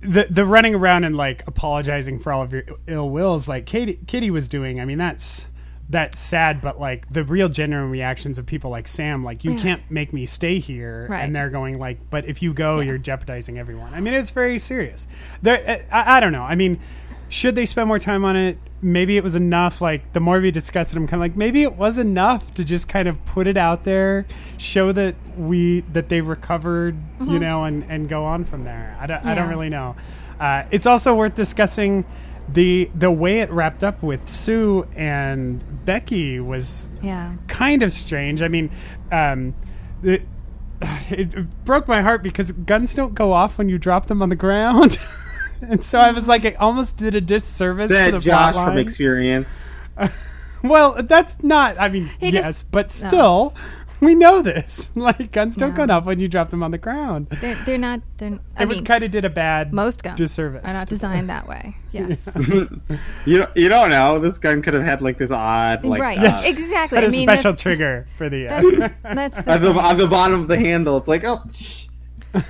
[0.00, 3.98] the the running around and like apologizing for all of your ill wills, like Katie
[4.06, 4.80] Kitty was doing.
[4.80, 5.46] I mean, that's
[5.88, 9.58] that's sad, but like the real genuine reactions of people like Sam, like you Yeah.
[9.58, 11.20] can't make me stay here, Right.
[11.22, 12.86] and they're going like, but if you go, Yeah.
[12.88, 13.94] you're jeopardizing everyone.
[13.94, 15.06] I mean, it's very serious.
[15.42, 16.42] There, uh, I, I don't know.
[16.42, 16.80] I mean.
[17.36, 18.58] Should they spend more time on it?
[18.82, 19.80] maybe it was enough.
[19.80, 22.64] Like the more we discuss it, I'm kind of like maybe it was enough to
[22.64, 24.26] just kind of put it out there,
[24.58, 26.96] show that we that they recovered,
[27.26, 28.96] you know, and and go on from there.
[29.00, 29.96] I don't I don't really know.
[30.38, 32.04] Uh, it's also worth discussing
[32.48, 37.34] the the way it wrapped up with Sue and Becky was Yeah.
[37.48, 38.42] kind of strange.
[38.42, 38.70] I mean,
[39.10, 39.54] um,
[40.02, 40.22] it,
[41.10, 44.36] it broke my heart because guns don't go off when you drop them on the
[44.36, 44.98] ground.
[45.68, 48.68] and so I was like, I almost did a disservice to Said the Josh plot
[48.68, 49.68] from experience.
[50.62, 51.78] Well, that's not.
[51.78, 53.08] I mean, He yes, just- but no.
[53.08, 53.54] still,
[54.00, 54.90] we know this.
[54.96, 55.86] Like guns don't Yeah.
[55.86, 57.28] go off when you drop them on the ground.
[57.28, 58.00] They're, they're not.
[58.16, 58.38] They're.
[58.56, 60.64] I it was kind of did a bad most guns disservice.
[60.64, 61.76] are not designed that way.
[61.92, 62.34] Yes.
[63.26, 64.18] You don't, you don't know.
[64.18, 66.18] This gun could have had like this odd like right.
[66.18, 66.96] uh, Exactly.
[66.96, 68.48] Had I a mean, special trigger for the.
[68.48, 69.84] Uh, that's, that's the at the thing.
[69.84, 70.96] at the bottom of the handle.
[70.96, 71.42] It's like oh.
[71.48, 71.85] psh.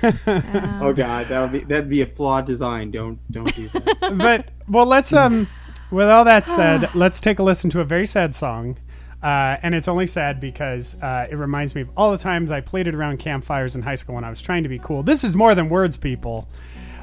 [0.03, 2.91] Um, Oh god, that would be that'd be a flawed design.
[2.91, 4.15] Don't don't do that.
[4.17, 5.47] but well, let's um.
[5.89, 8.77] With all that said, let's take a listen to a very sad song.
[9.23, 12.61] Uh, and it's only sad because uh, it reminds me of all the times I
[12.61, 15.01] played it around campfires in high school when I was trying to be cool.
[15.01, 16.47] This is more than words, people.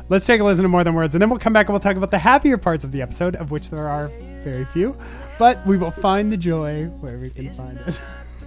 [0.09, 1.81] Let's take a listen to more than words, and then we'll come back and we'll
[1.81, 4.09] talk about the happier parts of the episode, of which there are
[4.45, 4.97] very few.
[5.39, 7.99] But we will find the joy where we can find it.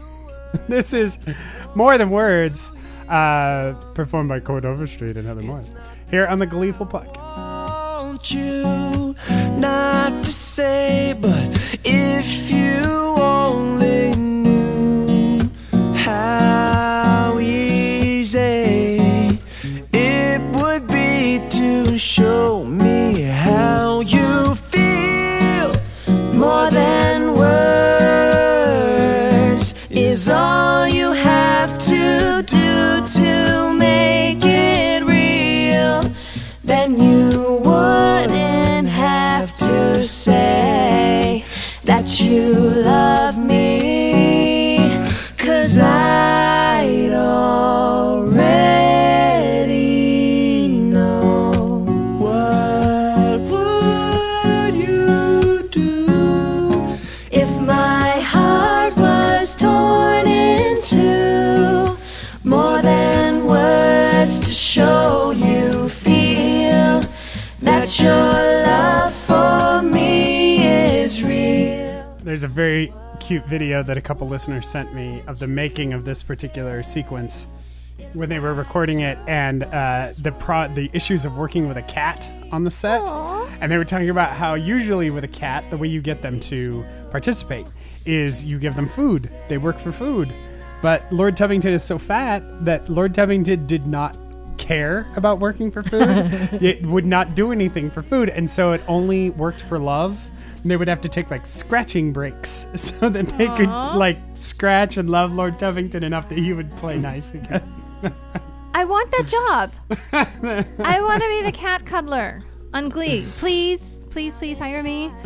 [0.69, 1.17] this is
[1.75, 2.71] more than words,
[3.09, 5.73] uh, performed by Chord Overstreet and Heather Morris
[6.09, 7.17] here on the Gleeful Podcast.
[7.17, 9.15] want you
[9.57, 12.83] not to say, but if you
[13.19, 15.39] only knew
[15.95, 19.39] how easy
[19.93, 25.73] it would be to show me how you feel
[26.33, 26.96] more than
[42.19, 42.46] you
[73.27, 77.45] cute video that a couple listeners sent me of the making of this particular sequence
[78.13, 81.81] when they were recording it and uh, the pro- the issues of working with a
[81.81, 83.01] cat on the set.
[83.59, 86.39] And they were talking about how usually with a cat, the way you get them
[86.39, 87.65] to participate
[88.05, 89.29] is you give them food.
[89.49, 90.31] They work for food.
[90.81, 94.17] But Lord Tubbington is so fat that Lord Tubbington did not
[94.57, 96.01] care about working for food.
[96.63, 100.17] it would not do anything for food, and so it only worked for love.
[100.67, 104.97] And they would have to take like scratching breaks so that they could like scratch
[104.97, 107.63] and love Lord Tubbington enough that he would play nice again.
[108.73, 109.71] I want that job.
[110.83, 113.25] I want to be the cat cuddler on Glee.
[113.37, 115.09] Please, please, please hire me.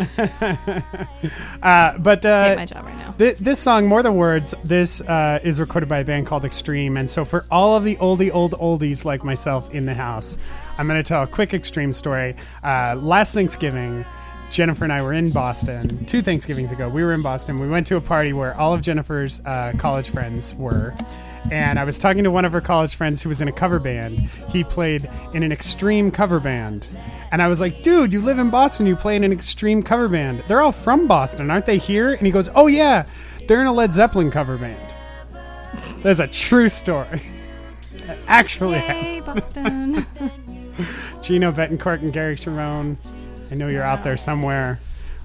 [1.63, 3.12] Uh, but uh, my job right now.
[3.19, 6.97] Th- this song, More Than Words, this uh, is recorded by a band called Extreme.
[6.97, 10.39] And so, for all of the oldie, old oldies like myself in the house,
[10.80, 12.36] I'm going to tell a quick Extreme story.
[12.63, 14.06] Uh, last Thanksgiving,
[14.51, 16.89] Jennifer and I were in Boston two Thanksgivings ago.
[16.89, 17.55] We were in Boston.
[17.57, 20.93] We went to a party where all of Jennifer's uh, college friends were.
[21.49, 23.79] And I was talking to one of her college friends who was in a cover
[23.79, 24.19] band.
[24.49, 26.85] He played in an extreme cover band.
[27.31, 28.85] And I was like, dude, you live in Boston.
[28.85, 30.43] You play in an extreme cover band.
[30.47, 32.13] They're all from Boston, aren't they here?
[32.13, 33.07] And he goes, oh, yeah,
[33.47, 34.93] they're in a Led Zeppelin cover band.
[36.03, 37.21] That's a true story.
[38.27, 38.79] Actually.
[38.79, 40.05] Yay, Boston.
[41.21, 42.97] Gino Bettencourt and Gary Cherone.
[43.51, 44.79] I know you're out there somewhere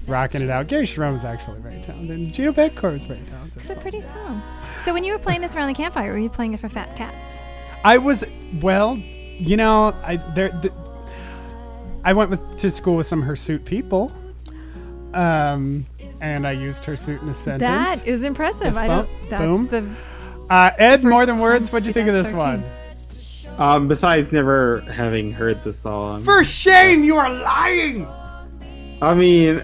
[0.07, 0.67] rocking it out.
[0.67, 2.17] Gary Cherone was actually very talented.
[2.17, 3.57] and Gino Bettencourt was very talented.
[3.57, 4.41] it's a pretty song.
[4.79, 6.95] So when you were playing this around the campfire, were you playing it for fat
[6.95, 7.37] cats?
[7.83, 8.23] I was
[8.61, 10.49] well, you know, I there.
[10.49, 10.71] The,
[12.03, 14.11] I went with to school with some hirsute people,
[15.13, 15.85] um,
[16.21, 17.61] and I used hirsute in a sentence.
[17.61, 18.67] That is impressive.
[18.67, 19.09] Fist I bump.
[19.09, 19.29] don't.
[19.29, 19.67] That's Boom.
[19.67, 21.71] the uh, Ed, more than words.
[21.71, 22.61] What'd you think of this 2013.
[22.71, 22.76] one?
[23.57, 28.07] Um, besides never having heard the song, For shame, you are lying.
[29.01, 29.63] I mean,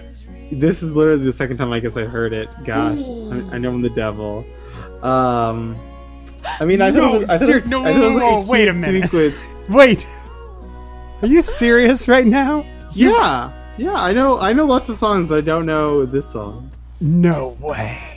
[0.50, 2.48] this is literally the second time I guess I heard it.
[2.64, 4.44] Gosh, I, I know I'm the devil.
[5.02, 5.76] Um,
[6.60, 8.38] I mean, I No, thought it was, I thought it was, no, I thought no,
[8.40, 9.04] like wait a minute.
[9.04, 9.62] sequence.
[9.68, 10.06] Wait,
[11.22, 12.64] are you serious right now?
[12.92, 16.70] Yeah, yeah, I know, I know lots of songs, but I don't know this song.
[17.00, 18.13] No way.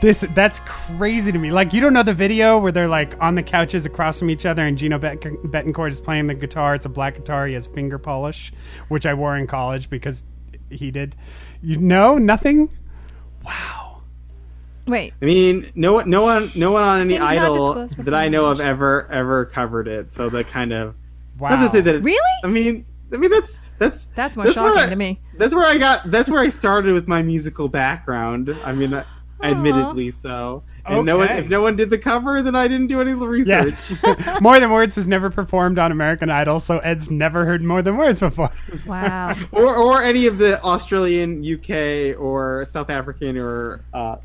[0.00, 1.50] This that's crazy to me.
[1.50, 4.46] Like you don't know the video where they're like on the couches across from each
[4.46, 6.76] other, and Gino Bet- Bettencourt is playing the guitar.
[6.76, 7.48] It's a black guitar.
[7.48, 8.52] He has finger polish,
[8.86, 10.22] which I wore in college because
[10.70, 11.16] he did.
[11.62, 12.70] You know nothing.
[13.44, 14.02] Wow.
[14.86, 18.28] Wait, I mean, no one, no one, no one on any Things idol that I
[18.28, 20.14] know of ever ever covered it.
[20.14, 20.94] So that kind of
[21.40, 21.50] Wow.
[21.50, 22.18] not to say that it's, Really?
[22.44, 25.20] I mean, I mean that's that's that's more where shocking I- to me.
[25.36, 26.08] That's where I got.
[26.08, 28.56] That's where I started with my musical background.
[28.64, 29.04] I mean, I-
[29.42, 30.62] admittedly so.
[30.86, 31.38] And no one, Okay.
[31.38, 33.64] if no one did the cover, then I didn't do any Yeah.
[33.64, 33.98] research.
[34.40, 37.96] More Than Words was never performed on American Idol, so Ed's never heard More Than
[37.96, 38.50] Words before.
[38.86, 39.34] Wow.
[39.52, 44.16] or or any of the Australian, UK, or South African, or uh,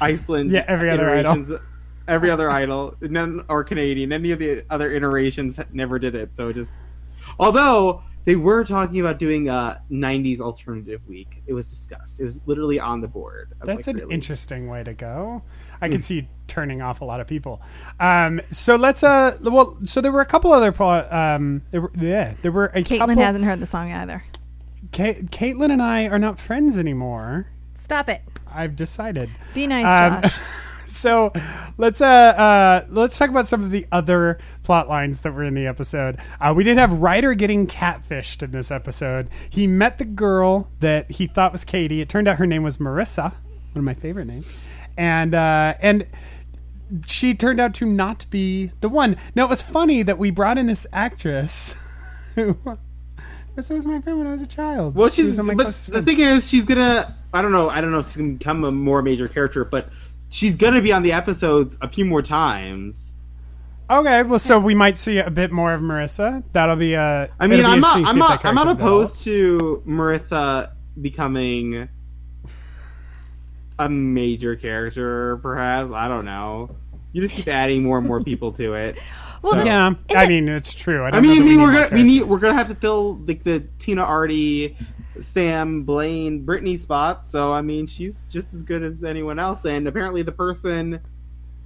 [0.00, 0.50] Iceland.
[0.50, 1.58] Yeah, every other idol.
[2.06, 6.34] Every other idol, none or Canadian, any of the other iterations never did it.
[6.34, 6.72] So it just,
[7.38, 12.20] although they were talking about doing a '90s alternative week, it was discussed.
[12.20, 13.54] It was literally on the board.
[13.64, 14.14] That's like, an really?
[14.14, 15.40] interesting way to go.
[15.80, 17.62] I can see turning off a lot of people.
[17.98, 21.10] Um, so let's uh, well, so there were a couple other plot.
[21.10, 23.16] Um, there were, yeah, there were a Caitlin couple.
[23.22, 24.22] hasn't heard the song either.
[24.92, 27.46] Ca- Caitlin and I are not friends anymore.
[27.72, 28.20] Stop it.
[28.46, 29.30] I've decided.
[29.54, 30.38] Be nice, Um, Josh.
[30.92, 31.32] so
[31.76, 35.54] let's uh, uh let's talk about some of the other plot lines that were in
[35.54, 36.18] the episode.
[36.40, 39.28] Uh, we did have Ryder getting catfished in this episode.
[39.50, 42.00] He met the girl that he thought was Katie.
[42.00, 44.52] It turned out her name was Marissa, one of my favorite names,
[44.96, 46.06] and uh, and
[47.06, 49.16] she turned out to not be the one.
[49.34, 51.74] Now it was funny that we brought in this actress.
[52.34, 52.54] who
[53.56, 54.94] Marissa was my friend when I was a child.
[54.94, 56.06] Well, She she's my but the friends.
[56.06, 57.14] thing is, she's gonna.
[57.34, 57.68] I don't know.
[57.68, 59.90] I don't know if she's gonna become a more major character, but
[60.28, 63.14] she's gonna be on the episodes a few more times.
[63.90, 66.42] Okay, well, so we might see a bit more of Marissa.
[66.52, 67.30] That'll be a.
[67.40, 68.06] I mean, I'm not.
[68.06, 68.44] I'm not.
[68.44, 71.88] I'm not character opposed to Marissa becoming
[73.78, 75.38] a major character.
[75.38, 76.76] Perhaps I don't know.
[77.12, 78.98] You just keep adding more and more people to it.
[79.40, 80.00] Well, develops.
[80.10, 81.04] Yeah, I mean it's true.
[81.04, 82.40] I, I don't know mean, that I mean, we we're gonna more we need we're
[82.40, 84.76] gonna have to fill like the Tina Artie,
[85.22, 87.30] Sam Blaine, Brittany spots.
[87.30, 89.64] So I mean, she's just as good as anyone else.
[89.64, 91.00] And apparently, the person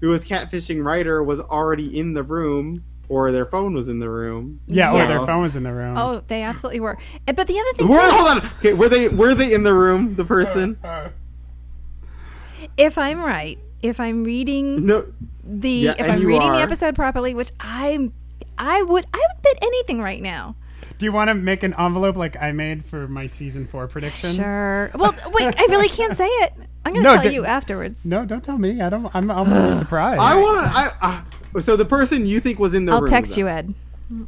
[0.00, 4.10] who was catfishing Ryder was already in the room, or their phone was in the
[4.10, 4.60] room.
[4.66, 5.26] yeah, or their Yes.
[5.26, 5.96] phone was in the room.
[5.96, 6.98] Oh, they absolutely were.
[7.28, 8.50] Uh, But the other thing, Were, too, hold on.
[8.58, 10.14] Okay, were they were they in the room?
[10.16, 10.76] The person?
[12.76, 15.06] if I'm right, if I'm reading No.
[15.44, 18.12] the, Yeah, if I'm you reading the episode properly, which I'm,
[18.58, 20.56] I would, I would bet anything right now.
[21.02, 24.34] Do you want to make an envelope like I made for my season four prediction?
[24.36, 24.88] Sure.
[24.94, 26.52] Well, wait, I really can't say it.
[26.84, 28.06] I'm going to No, tell d- you afterwards.
[28.06, 28.80] No, don't tell me.
[28.80, 29.06] I don't.
[29.12, 29.28] I'm.
[29.28, 30.20] I'm gonna surprised.
[30.20, 30.78] I want to.
[30.78, 31.24] I
[31.56, 32.96] uh, so the person you think was in the room.
[32.98, 33.10] I'll room.
[33.10, 33.38] text though.
[33.40, 33.74] you, Ed.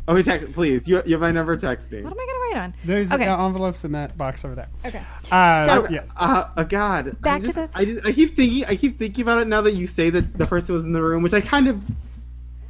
[0.08, 0.88] Okay, text please.
[0.88, 1.56] You, you have my number.
[1.56, 2.02] Text me.
[2.02, 2.74] What am I going to write on?
[2.84, 3.28] There's okay.
[3.28, 4.68] uh, envelopes in that box over there.
[4.84, 5.02] okay.
[5.30, 6.08] Uh, So- yes.
[6.16, 7.20] Uh, uh, God.
[7.20, 8.64] Back I to the- I, just- I keep thinking.
[8.66, 11.04] I keep thinking about it now that you say that the person was in the
[11.04, 11.80] room, which I kind of.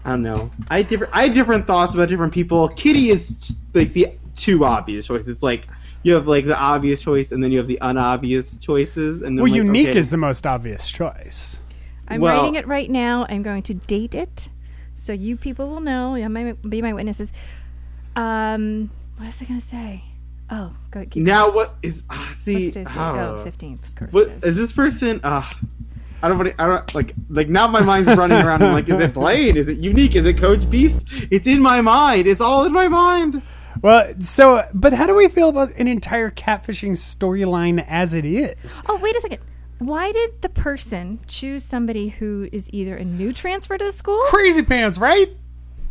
[0.04, 0.50] I don't know.
[0.70, 1.12] I had different.
[1.14, 2.68] I had different thoughts about different people.
[2.68, 5.28] Kitty is like the too obvious choice.
[5.28, 5.66] It's like
[6.02, 9.22] you have like the obvious choice, and then you have the unobvious choices.
[9.22, 11.58] And Well, like, unique okay, is the most obvious choice.
[12.06, 13.26] I'm Well- writing it right now.
[13.30, 14.50] I'm going to date it,
[14.94, 16.14] so you people will know.
[16.16, 17.32] You might be my witnesses.
[18.14, 20.04] Um, what was I going to say?
[20.50, 21.22] Oh, go keep.
[21.22, 21.50] now.
[21.50, 22.04] What is?
[22.10, 22.64] Uh, see.
[22.66, 23.36] What's today's oh.
[23.38, 23.88] Oh, fifteenth.
[23.88, 24.12] Of course.
[24.12, 24.56] What it is is.
[24.56, 25.20] this person?
[25.24, 25.42] Uh,
[26.24, 26.38] I don't.
[26.38, 27.14] wanna- I don't like.
[27.28, 28.62] Like now, my mind's running around.
[28.62, 29.56] I'm like, is it Blade?
[29.56, 30.16] Is it Unique?
[30.16, 31.04] Is it Coach Beast?
[31.30, 32.26] It's in my mind.
[32.26, 33.42] It's all in my mind.
[33.82, 38.82] Well, so, but how do we feel about an entire catfishing storyline as it is?
[38.88, 39.40] Oh, wait a second.
[39.80, 44.20] Why did the person choose somebody who is either a new transfer to the school
[44.28, 45.30] Crazy pants, right?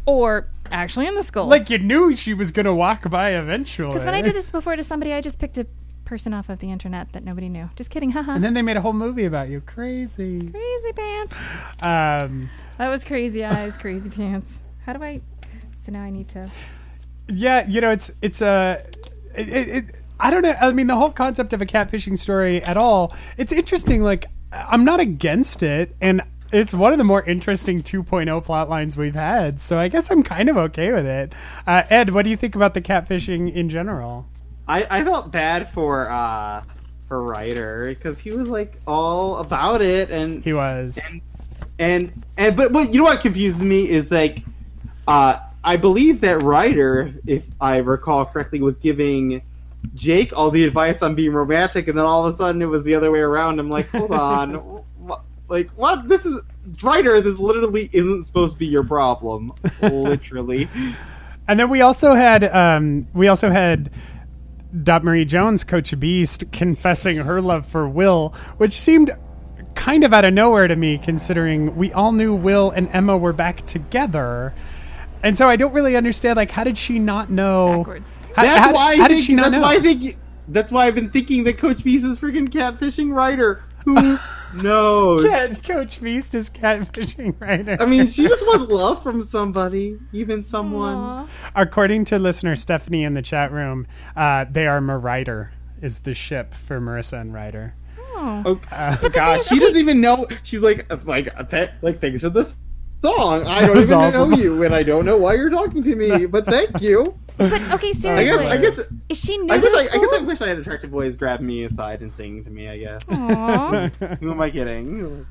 [0.06, 1.46] or actually in the school?
[1.46, 3.90] Like you knew she was gonna walk by eventually.
[3.94, 5.68] because when I did this before to somebody, I just picked a
[6.14, 7.72] person off of the internet that nobody knew.
[7.76, 8.34] Just kidding, haha.
[8.34, 9.62] and then they made a whole movie about you.
[9.62, 10.48] Crazy.
[10.52, 11.36] crazy pants.
[11.82, 14.60] Um, That was crazy eyes, crazy pants.
[14.86, 15.22] How do I?
[15.76, 16.52] So now I need to.
[17.28, 18.86] yeah, you know, it's it's a.
[19.36, 20.54] it, it, it, I don't know.
[20.62, 23.12] I mean, the whole concept of a catfishing story at all.
[23.38, 24.04] It's interesting.
[24.04, 28.96] Like, I'm not against it, and it's one of the more interesting 2.0 plot lines
[28.98, 29.60] we've had.
[29.60, 31.34] So I guess I'm kind of okay with it.
[31.66, 34.28] Uh, Ed, what do you think about the catfishing in general?
[34.68, 36.64] I, I felt bad for uh
[37.08, 41.00] for Ryder because he was like all about it and He was.
[41.80, 44.44] and and but but you know what confuses me is like
[45.08, 49.42] uh I believe that Ryder, if I recall correctly, was giving
[49.96, 52.84] Jake all the advice on being romantic, and then all of a sudden it was
[52.84, 53.60] the other way around.
[53.60, 54.84] I'm like, hold on,
[55.48, 56.10] like what?
[56.10, 56.42] This is
[56.82, 57.22] Ryder.
[57.22, 60.68] This literally isn't supposed to be your problem, literally.
[61.48, 63.90] And then we also had um, we also had
[64.82, 69.12] Dot Marie Jones, Coach Beast, confessing her love for Will, which seemed
[69.76, 73.34] kind of out of nowhere to me, considering we all knew Will and Emma were
[73.34, 74.54] back together.
[75.22, 77.84] And so I don't really understand, like, how did she not know?
[78.36, 79.62] How, That's how- why I how think, did she not that's know?
[79.62, 80.18] why I think
[80.50, 83.64] That's why I've been thinking that Coach Beast is freaking catfishing Ryder.
[83.86, 83.96] Who
[84.56, 85.24] knows?
[85.24, 87.78] Cat, Coach Beast is catfishing Ryder.
[87.80, 90.96] I mean, she just wants love from somebody, even someone.
[90.96, 91.28] Aw.
[91.56, 95.50] According to listener Stephanie in the chat room, uh, they are Mariter
[95.82, 97.76] is the ship for Marissa and Ryder.
[98.00, 98.44] Oh.
[98.46, 100.28] Oh, oh gosh, she doesn't even know.
[100.44, 102.58] She's like, like, th- like, thanks for this
[103.04, 103.46] song.
[103.46, 104.32] I don't even awesome.
[104.32, 107.18] know you, and I don't know why you're talking to me, but thank you.
[107.38, 109.98] But okay, seriously, I seriously, guess, I guess, is she new I to I, I
[109.98, 112.68] guess, I wish I had attractive boys grab me aside and sing to me.
[112.70, 113.04] I guess.
[113.10, 113.88] Aw.
[114.20, 115.26] Who am I kidding?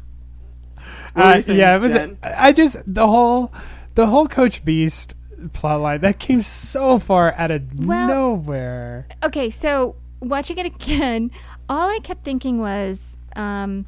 [1.15, 1.93] Uh, saying, yeah, it was.
[1.95, 2.19] Jen?
[2.23, 3.53] I just the whole
[3.95, 5.15] the whole Coach Beast
[5.49, 9.07] plotline that came so far out of Well- nowhere.
[9.23, 11.31] okay, so watching it again,
[11.69, 13.87] all I kept thinking was um,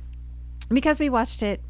[0.69, 1.61] because we watched it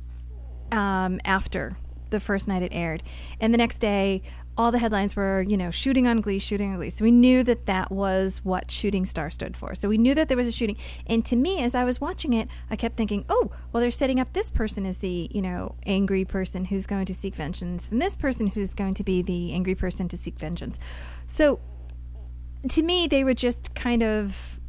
[0.72, 1.76] um, after
[2.14, 3.02] the first night it aired,
[3.40, 4.22] and the next day,
[4.56, 6.90] all the headlines were, you know, shooting on Glee, shooting on Glee.
[6.90, 9.74] So we knew that that was what Shooting Star stood for.
[9.74, 10.76] So we knew that there was a shooting.
[11.08, 14.20] And to me, as I was watching it, I kept thinking, oh, well, they're setting
[14.20, 18.00] up this person as the, you know, angry person who's going to seek vengeance, and
[18.00, 20.78] this person who's going to be the angry person to seek vengeance.
[21.26, 21.58] So
[22.68, 24.60] to me, they were just kind of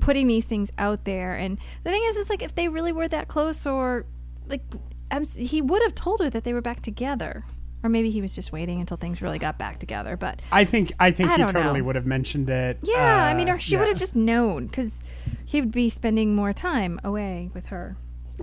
[0.00, 1.36] putting these things out there.
[1.36, 4.04] And the thing is, it's like if they really were that close, or
[4.46, 4.62] like
[5.36, 7.44] he would have told her that they were back together,
[7.82, 10.16] or maybe he was just waiting until things really got back together.
[10.16, 11.86] But I think I think I he totally know.
[11.86, 12.78] would have mentioned it.
[12.82, 13.80] yeah, I Uh, mean, or she yeah.
[13.80, 15.00] would have just known because
[15.44, 17.96] he would be spending more time away with her.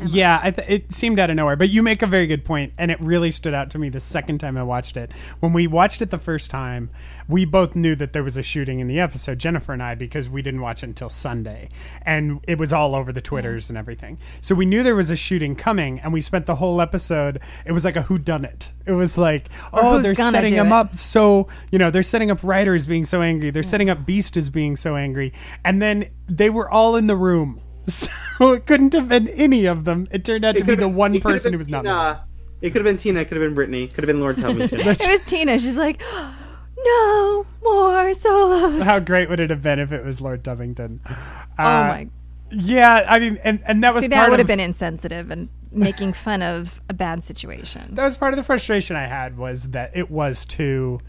[0.06, 1.56] Yeah, I th- it seemed out of nowhere.
[1.56, 4.00] But you make a very good point, and it really stood out to me the
[4.00, 5.12] second time I watched it.
[5.40, 6.90] When we watched it the first time,
[7.28, 10.30] we both knew that there was a shooting in the episode, Jennifer and I, because
[10.30, 11.70] we didn't watch it until Sunday,
[12.04, 14.18] and it was all over the twitters and everything.
[14.42, 17.40] So we knew there was a shooting coming, and we spent the whole episode.
[17.66, 18.70] It was like a who done it.
[18.86, 20.74] It was like, oh, they're setting him it.
[20.74, 23.50] up so you know they're setting up Ryder's being so angry.
[23.50, 25.34] They're setting up Beast as being so angry,
[25.66, 27.62] and then they were all in the room.
[28.38, 30.08] So it couldn't have been any of them.
[30.12, 31.80] It turned out to be the been- one person who was not.
[31.80, 32.00] in the room.
[32.16, 32.24] Tina.
[32.62, 33.20] It could have been Tina.
[33.22, 33.84] It could have been Brittany.
[33.86, 34.80] It Could have been Lord Covington.
[34.80, 35.58] It was Tina.
[35.58, 36.02] She's like,
[36.86, 38.84] no more solos.
[38.84, 41.00] How great would it have been if it was Lord Tubbington?
[41.10, 41.14] Uh,
[41.58, 42.08] oh my!
[42.52, 45.32] Yeah, I mean, and and that was See, part that would of have been insensitive
[45.32, 47.96] and making fun of a bad situation.
[47.96, 51.00] that was part of the frustration I had was that it was too.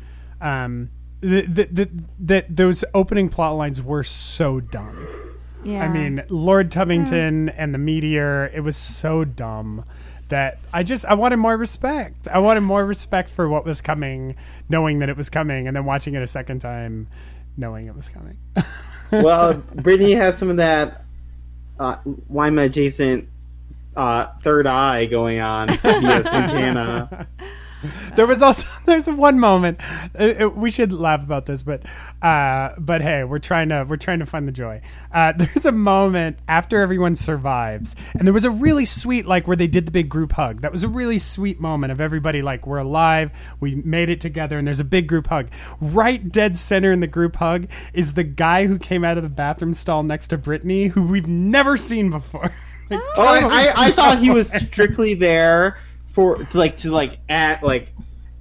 [0.41, 5.28] Um, that that that that those opening plot lines were so dumb.
[5.69, 5.85] Yeah.
[5.85, 9.85] I mean, Lord Tubbington and the meteor, it was so dumb
[10.31, 12.27] that I just I wanted more respect.
[12.27, 14.35] I wanted more respect for what was coming,
[14.71, 17.09] knowing that it was coming, and then watching it a second time,
[17.59, 18.39] knowing it was coming.
[19.13, 21.05] well, Brittany has some of that
[21.79, 21.97] uh,
[22.31, 23.29] Lima adjacent
[23.95, 27.27] uh, third eye going on via Santana.
[28.17, 29.81] there was also there's one moment
[30.19, 31.83] uh, uh, we should laugh about this but
[32.23, 34.81] uh but hey we're trying to we're trying to find the joy.
[35.13, 39.57] Uh there's a moment after everyone survives and there was a really sweet like where
[39.57, 40.61] they did the big group hug.
[40.63, 44.59] That was a really sweet moment of everybody like we're alive we made it together
[44.59, 45.49] and there's a big group hug.
[45.81, 49.29] Right dead center in the group hug is the guy who came out of the
[49.31, 52.53] bathroom stall next to Brittany who we've never seen before.
[52.91, 55.79] Like, Oh, I, I, I thought he was strictly there
[56.19, 57.95] for to like to like at like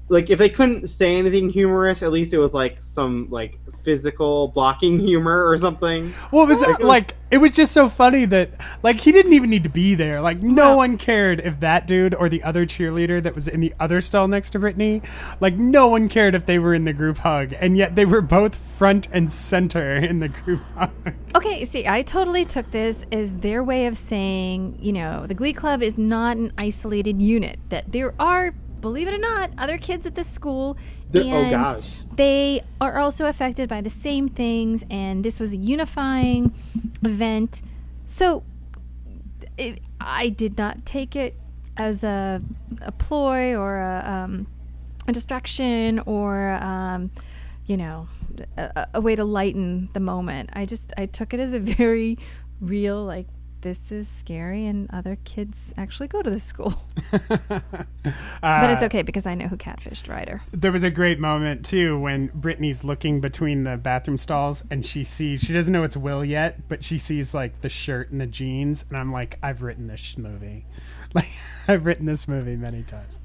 [0.09, 4.50] like if they couldn't say anything humorous, at least it was like some like physical
[4.50, 6.14] blocking humor or something.
[6.30, 8.52] Well, it was Like, it was- like it was just so funny that
[8.84, 10.22] like he didn't even need to be there.
[10.22, 13.74] Like no one cared if that dude or the other cheerleader that was in the
[13.80, 15.02] other stall next to Brittany,
[15.40, 18.22] like no one cared if they were in the group hug, and yet they were
[18.22, 20.92] both front and center in the group hug.
[21.36, 25.54] Okay, see, I totally took this as their way of saying, you know, the Glee
[25.54, 27.60] Club is not an isolated unit.
[27.70, 30.78] That there are, believe it or not, other kids at this school.
[31.12, 31.97] There- oh, and gosh.
[32.16, 36.53] They are also affected by the same things, and this was a unifying
[37.03, 37.62] event.
[38.05, 38.43] So
[39.58, 41.36] it, I did not take it
[41.76, 42.41] as a,
[42.82, 44.47] a ploy or a, um,
[45.08, 47.12] a distraction or, um,
[47.68, 48.08] you know,
[48.58, 50.49] a, a way to lighten the moment.
[50.53, 52.18] I just I took it as a very
[52.60, 53.28] real like
[53.68, 56.74] this is scary and other kids actually go to this school.
[57.11, 57.61] but
[58.41, 60.41] it's uh, okay because I know who catfished Ryder.
[60.51, 65.03] There was a great moment too when Brittany's looking between the bathroom stalls and she
[65.03, 68.26] sees she doesn't know it's Will yet, but she sees like the shirt and the
[68.26, 70.65] jeans, and I'm like, I've written this sh- movie.
[71.14, 71.30] Like
[71.70, 73.20] I've written this movie many times.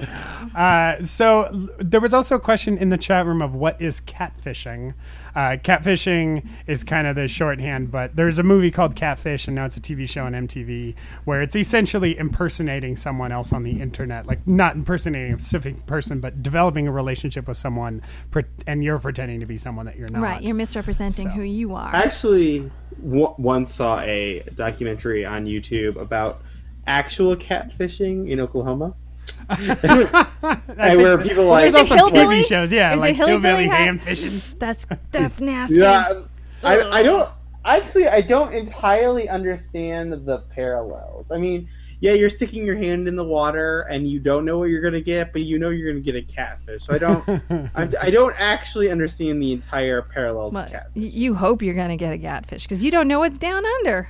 [0.54, 4.94] Uh, so there was also a question in the chat room of what is catfishing.
[5.34, 9.64] Uh, catfishing is kind of the shorthand, but there's a movie called Catfish, and now
[9.64, 14.26] it's a TV show on MTV where it's essentially impersonating someone else on the internet,
[14.26, 18.02] like not impersonating a specific person, but developing a relationship with someone,
[18.32, 20.22] pre- and you're pretending to be someone that you're not.
[20.22, 21.30] Right, you're misrepresenting So.
[21.30, 21.94] who you are.
[21.94, 22.70] I actually
[23.00, 26.42] w- once saw a documentary on YouTube about
[26.86, 28.94] actual catfishing in Oklahoma.
[29.48, 32.06] and where people like There's also?
[32.14, 33.78] TV shows, yeah, Is it like hillbilly hillbilly hat?
[33.80, 34.56] ham fishing.
[34.58, 35.76] That's that's nasty.
[35.76, 36.22] Yeah,
[36.62, 37.28] I, I don't
[37.64, 38.08] actually.
[38.08, 41.30] I don't entirely understand the parallels.
[41.30, 41.68] I mean,
[42.00, 45.00] yeah, you're sticking your hand in the water and you don't know what you're gonna
[45.00, 46.84] get, but you know you're gonna get a catfish.
[46.84, 47.28] So I don't.
[47.74, 51.14] I, I don't actually understand the entire parallels But to y- catfish.
[51.14, 54.08] you hope you're gonna get a catfish because you don't know what's down under.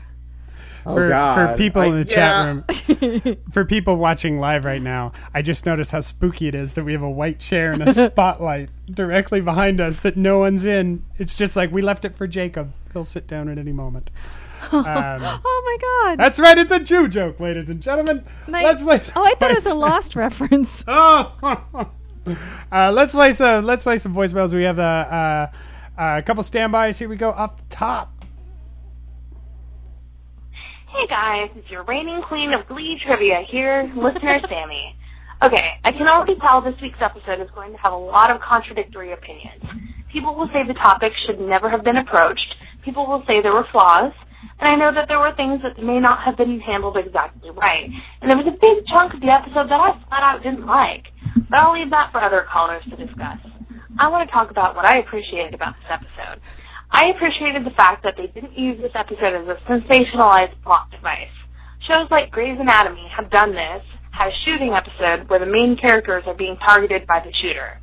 [0.84, 1.50] Oh for, God!
[1.50, 2.62] for people I- in the yeah.
[2.64, 6.74] chat room, for people watching live right now, I just noticed how spooky it is
[6.74, 10.64] that we have a white chair and a spotlight directly behind us that no one's
[10.64, 11.04] in.
[11.18, 12.72] It's just like we left it for Jacob.
[12.92, 14.10] He'll sit down at any moment.
[14.70, 16.18] Um, Oh my god!
[16.18, 18.24] that's right, it's a Jew joke, ladies and gentlemen.
[18.48, 18.64] Nice.
[18.64, 19.00] Let's play.
[19.16, 20.84] Oh, I thought it was a lost reference.
[20.86, 21.34] Oh,
[22.70, 23.64] uh, let's play some.
[23.64, 24.54] Let's play some voicemails.
[24.54, 25.50] We have a,
[25.98, 26.98] a, a couple standbys.
[26.98, 28.11] Here we go up top.
[30.92, 34.94] Hey guys, it's your reigning queen of Glee trivia here, listener Sammy.
[35.42, 38.42] Okay, I can already tell this week's episode is going to have a lot of
[38.42, 39.64] contradictory opinions.
[40.12, 42.54] People will say the topic should never have been approached.
[42.84, 44.12] People will say there were flaws.
[44.60, 47.88] And I know that there were things that may not have been handled exactly right.
[48.20, 51.06] And there was a big chunk of the episode that I flat out didn't like.
[51.48, 53.38] But I'll leave that for other callers to discuss.
[53.98, 56.40] I want to talk about what I appreciated about this episode.
[56.92, 61.32] I appreciated the fact that they didn't use this episode as a sensationalized plot device.
[61.88, 63.82] Shows like Grey's Anatomy have done this,
[64.12, 67.80] had a shooting episode where the main characters are being targeted by the shooter.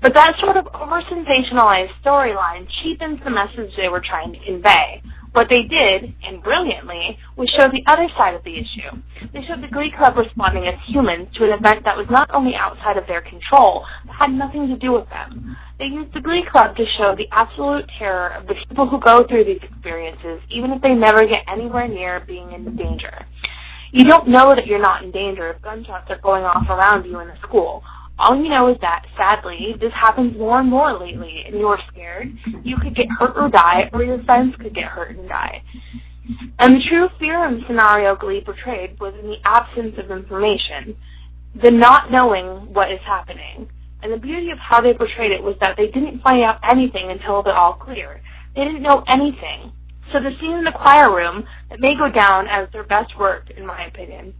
[0.00, 5.02] But that sort of over-sensationalized storyline cheapens the message they were trying to convey.
[5.32, 9.00] What they did, and brilliantly, was show the other side of the issue.
[9.32, 12.52] They showed the Glee Club responding as humans to an event that was not only
[12.54, 15.56] outside of their control, but had nothing to do with them.
[15.78, 19.24] They used the Glee Club to show the absolute terror of the people who go
[19.26, 23.24] through these experiences, even if they never get anywhere near being in danger.
[23.90, 27.20] You don't know that you're not in danger if gunshots are going off around you
[27.20, 27.82] in a school.
[28.22, 32.32] All you know is that, sadly, this happens more and more lately, and you're scared.
[32.62, 35.62] You could get hurt or die, or your friends could get hurt and die.
[36.60, 40.96] And the true fear and scenario Glee portrayed was in the absence of information,
[41.60, 43.68] the not knowing what is happening.
[44.02, 47.10] And the beauty of how they portrayed it was that they didn't find out anything
[47.10, 48.20] until it all clear.
[48.54, 49.72] They didn't know anything.
[50.12, 53.50] So the scene in the choir room that may go down as their best work,
[53.50, 54.34] in my opinion,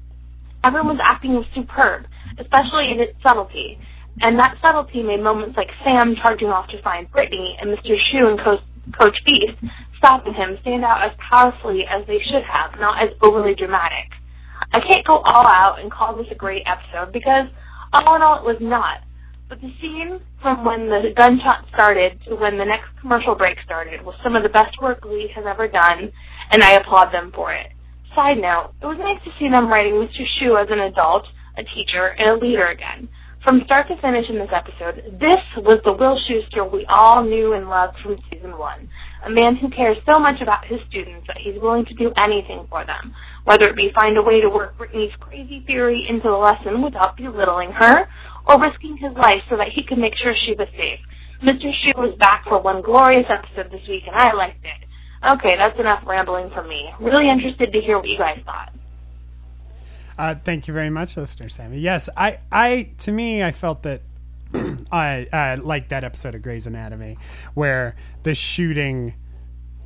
[0.65, 2.07] everyone's acting was superb,
[2.39, 3.79] especially in its subtlety.
[4.21, 7.97] And that subtlety made moments like Sam charging off to find Brittany and Mr.
[7.97, 8.61] Schue and Co-
[9.01, 9.57] Coach Beast
[9.99, 14.11] stopping him stand out as powerfully as they should have, not as overly dramatic.
[14.75, 17.47] I can't go all out and call this a great episode because
[17.93, 19.01] all in all it was not.
[19.49, 24.03] But the scene from when the gunshot started to when the next commercial break started
[24.03, 26.11] was some of the best work Glee has ever done,
[26.51, 27.72] and I applaud them for it.
[28.15, 30.21] Side note, it was nice to see them writing Mr.
[30.37, 31.25] Schue as an adult,
[31.57, 33.09] a teacher, and a leader again.
[33.43, 37.55] From start to finish in this episode, this was the Will Schuester we all knew
[37.55, 38.87] and loved from season one.
[39.25, 42.69] A man who cares so much about his students that he's willing to do anything
[42.69, 46.37] for them, whether it be find a way to work Brittany's crazy theory into the
[46.37, 48.07] lesson without belittling her,
[48.47, 51.01] or risking his life so that he could make sure she was safe.
[51.43, 51.73] Mr.
[51.83, 54.87] Schue was back for one glorious episode this week, and I liked it.
[55.25, 56.93] Okay, that's enough rambling from me.
[57.01, 58.73] Really interested to hear what you guys thought.
[60.18, 61.79] Uh, thank you very much, listener Sammy.
[61.79, 64.03] Yes, I, I, to me, I felt that
[64.93, 67.18] I uh, liked that episode of Grey's Anatomy
[67.55, 69.14] where the shooting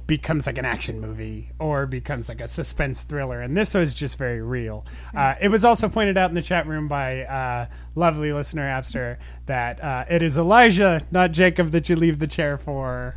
[0.07, 4.19] becomes like an action movie or becomes like a suspense thriller, and this was just
[4.19, 4.85] very real.
[5.15, 9.19] Uh, it was also pointed out in the chat room by uh, lovely listener Abster
[9.47, 13.17] that uh, it is Elijah, not Jacob, that you leave the chair for,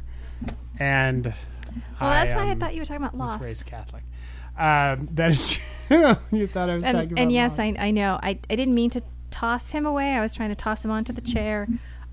[0.79, 1.33] and
[1.99, 4.03] Well, that's why I um, thought you were talking about was raised Catholic.
[4.57, 6.15] Um, that is true.
[6.31, 7.61] you thought I was talking And, about and yes, Lost.
[7.61, 8.19] I, I know.
[8.21, 9.01] I, I didn't mean to
[9.31, 10.11] toss him away.
[10.13, 11.67] I was trying to toss him onto the chair.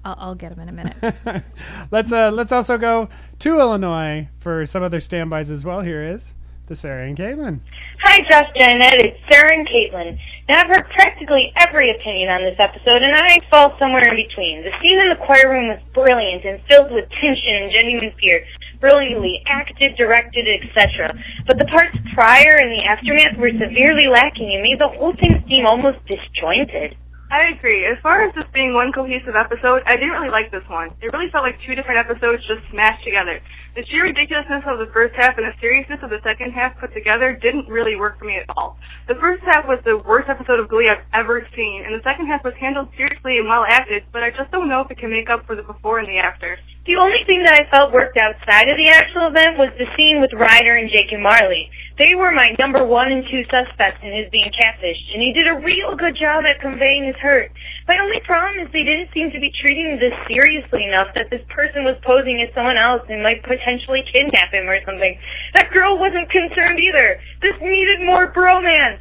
[0.04, 1.44] I'll, I'll get him in a minute.
[1.90, 3.08] let's uh let's also go
[3.40, 5.80] to Illinois for some other standbys as well.
[5.80, 6.34] Here is
[6.66, 7.60] the Sarah and Caitlin.
[8.02, 8.98] Hi, Justin and Ed.
[9.02, 10.18] It's Sarah and Caitlin.
[10.48, 14.62] Now, I've heard practically every opinion on this episode, and I fall somewhere in between.
[14.62, 18.44] The scene in the choir room was brilliant and filled with tension and genuine fear.
[18.86, 21.10] Brilliantly acted, directed, etc.
[21.46, 25.42] But the parts prior and the aftermath were severely lacking and made the whole thing
[25.50, 26.94] seem almost disjointed.
[27.26, 27.82] I agree.
[27.82, 30.94] As far as this being one cohesive episode, I didn't really like this one.
[31.02, 33.42] It really felt like two different episodes just smashed together.
[33.76, 36.96] The sheer ridiculousness of the first half and the seriousness of the second half put
[36.96, 38.80] together didn't really work for me at all.
[39.04, 42.24] The first half was the worst episode of Glee I've ever seen, and the second
[42.24, 45.12] half was handled seriously and well acted, but I just don't know if it can
[45.12, 46.56] make up for the before and the after.
[46.88, 50.24] The only thing that I felt worked outside of the actual event was the scene
[50.24, 51.68] with Ryder and Jake and Marley.
[52.00, 55.52] They were my number one and two suspects in his being catfished, and he did
[55.52, 57.52] a real good job at conveying his hurt.
[57.86, 61.42] My only problem is they didn't seem to be treating this seriously enough that this
[61.48, 65.14] person was posing as someone else and might potentially kidnap him or something.
[65.54, 67.20] That girl wasn't concerned either.
[67.40, 68.98] This needed more bromance.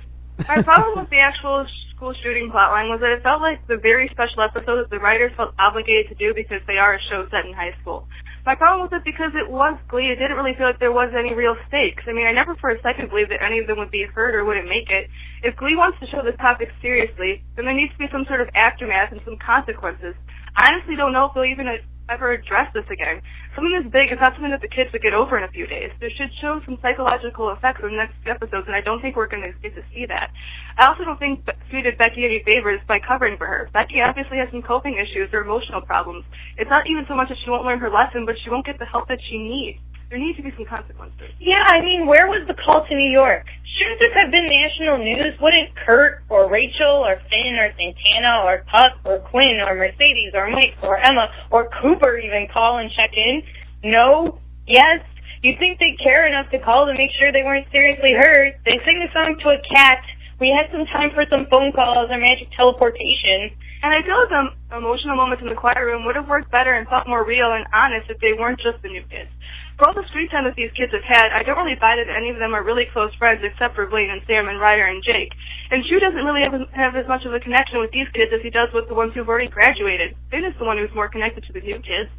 [0.48, 1.66] My problem with the actual
[1.96, 5.32] school shooting plotline was that it felt like the very special episode that the writers
[5.36, 8.08] felt obligated to do because they are a show set in high school.
[8.46, 11.10] My problem was that because it was Glee, it didn't really feel like there was
[11.18, 12.06] any real stakes.
[12.06, 14.38] I mean, I never for a second believed that any of them would be hurt
[14.38, 15.10] or wouldn't make it.
[15.42, 18.42] If Glee wants to show this topic seriously, then there needs to be some sort
[18.42, 20.14] of aftermath and some consequences.
[20.62, 21.66] I honestly don't know if they'll even
[22.10, 23.22] ever address this again.
[23.56, 25.66] Something this big is not something that the kids would get over in a few
[25.66, 25.92] days.
[26.00, 29.32] They should show some psychological effects in the next episodes, and I don't think we're
[29.32, 30.30] going to get to see that.
[30.78, 33.70] I also don't think Sue did Becky any favors by covering for her.
[33.74, 36.26] Becky obviously has some coping issues or emotional problems.
[36.58, 38.78] It's not even so much that she won't learn her lesson, but she won't get
[38.78, 39.80] the help that she needs.
[40.10, 41.34] There need to be some consequences.
[41.40, 43.46] Yeah, I mean, where was the call to New York?
[43.76, 45.36] Shouldn't this have been national news?
[45.42, 50.48] Wouldn't Kurt or Rachel or Finn or Santana or Puck or Quinn or Mercedes or
[50.50, 53.44] Mike or Emma or Cooper even call and check in?
[53.84, 54.40] No?
[54.68, 55.04] Yes?
[55.42, 58.56] You'd think they'd care enough to call to make sure they weren't seriously hurt.
[58.64, 60.00] They sing the song to a cat.
[60.40, 63.52] We had some time for some phone calls or magic teleportation.
[63.86, 66.74] And I feel like the emotional moments in the choir room would have worked better
[66.74, 69.30] and felt more real and honest if they weren't just the new kids.
[69.78, 72.10] For all the screen time that these kids have had, I don't really buy that
[72.10, 75.06] any of them are really close friends except for Blaine and Sam and Ryder and
[75.06, 75.30] Jake.
[75.70, 78.42] And Schue doesn't really have, have as much of a connection with these kids as
[78.42, 80.18] he does with the ones who've already graduated.
[80.34, 82.10] Finn is the one who's more connected to the new kids.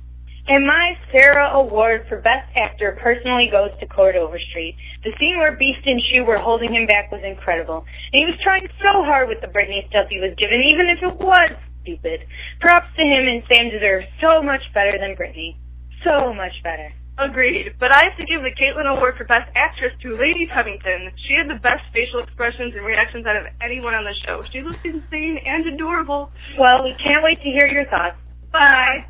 [0.49, 4.77] And my Sarah Award for Best Actor personally goes to Chord Overstreet.
[5.03, 7.85] The scene where Beast and Schue were holding him back was incredible.
[8.13, 11.03] And he was trying so hard with the Brittany stuff he was given, even if
[11.03, 11.51] it was
[11.83, 12.21] stupid.
[12.61, 15.59] Props to him and Sam deserve so much better than Brittany.
[16.05, 16.93] So much better.
[17.19, 17.75] Agreed.
[17.81, 21.11] But I have to give the Caitlin Award for Best Actress to Lady Covington.
[21.27, 24.43] She had the best facial expressions and reactions out of anyone on the show.
[24.43, 26.31] She looked insane and adorable.
[26.57, 28.17] Well, we can't wait to hear your thoughts.
[28.53, 29.07] Bye.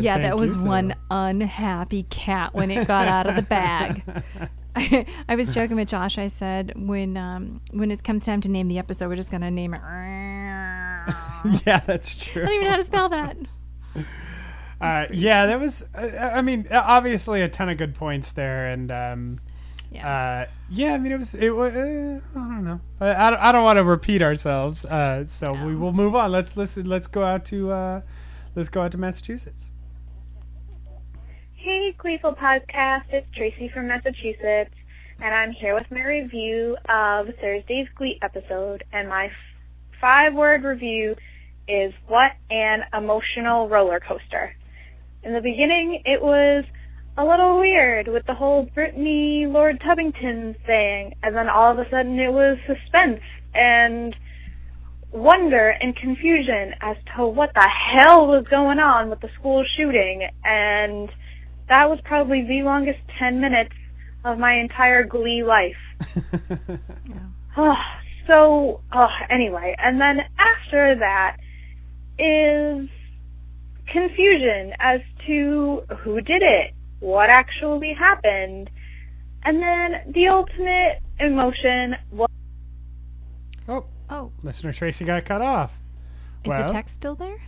[0.00, 4.02] Yeah, that was one unhappy cat when it got out of the bag.
[4.76, 6.18] I, I was joking with Josh.
[6.18, 9.50] I said when um, when it comes time to name the episode, we're just gonna
[9.50, 9.80] name it.
[11.66, 12.42] Yeah, that's true.
[12.42, 13.36] I don't even know how to spell that.
[14.80, 15.84] Uh, yeah, that was.
[15.92, 19.40] Uh, I mean, obviously a ton of good points there, and um,
[19.90, 20.44] Yeah.
[20.46, 21.34] uh, yeah, I mean it was.
[21.34, 21.74] It was.
[21.74, 22.80] Uh, I don't know.
[23.00, 26.30] I, I don't, I don't want to repeat ourselves, uh, so we will move on.
[26.30, 26.86] Let's listen.
[26.86, 27.72] Let's go out to.
[27.72, 28.00] Uh,
[28.54, 29.71] let's go out to Massachusetts.
[31.64, 33.04] Hey, Gleeful Podcast.
[33.12, 34.74] It's Tracy from Massachusetts,
[35.20, 38.82] and I'm here with my review of Thursday's Glee episode.
[38.92, 39.32] And my f-
[40.00, 41.14] five word review
[41.68, 44.56] is What an Emotional Roller Coaster.
[45.22, 46.64] In the beginning, it was
[47.16, 51.88] a little weird with the whole Brittany Lord Tubbington thing, and then all of a
[51.88, 53.20] sudden it was suspense
[53.54, 54.16] and
[55.12, 60.26] wonder and confusion as to what the hell was going on with the school shooting
[60.42, 61.08] and
[61.72, 63.74] that was probably the longest 10 minutes
[64.24, 65.76] of my entire glee life.
[67.54, 67.74] Oh,
[68.26, 71.36] so, oh, anyway, and then after that
[72.18, 72.88] is
[73.86, 78.70] confusion as to who did it, what actually happened,
[79.44, 82.30] and then the ultimate emotion was
[83.68, 85.78] Oh, Oh, listener Tracy got cut off.
[86.44, 87.42] is Well, the text still there?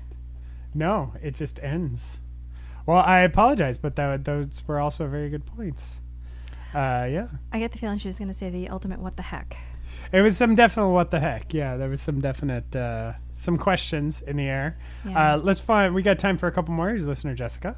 [0.74, 2.20] No, it just ends.
[2.86, 6.00] Well, I apologize, but that, those were also very good points.
[6.74, 7.28] Uh, yeah.
[7.52, 9.56] I get the feeling she was going to say the ultimate what the heck.
[10.12, 11.54] It was some definite what the heck.
[11.54, 14.76] Yeah, there was some definite uh, some questions in the air.
[15.06, 15.34] Yeah.
[15.34, 15.94] Uh, let's find.
[15.94, 16.88] We got time for a couple more.
[16.88, 17.76] Here's listener Jessica.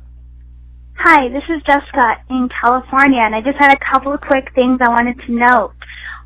[0.98, 4.80] Hi, this is Jessica in California, and I just had a couple of quick things
[4.82, 5.72] I wanted to note.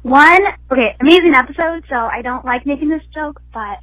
[0.02, 3.78] One, okay, amazing episode, so I don't like making this joke, but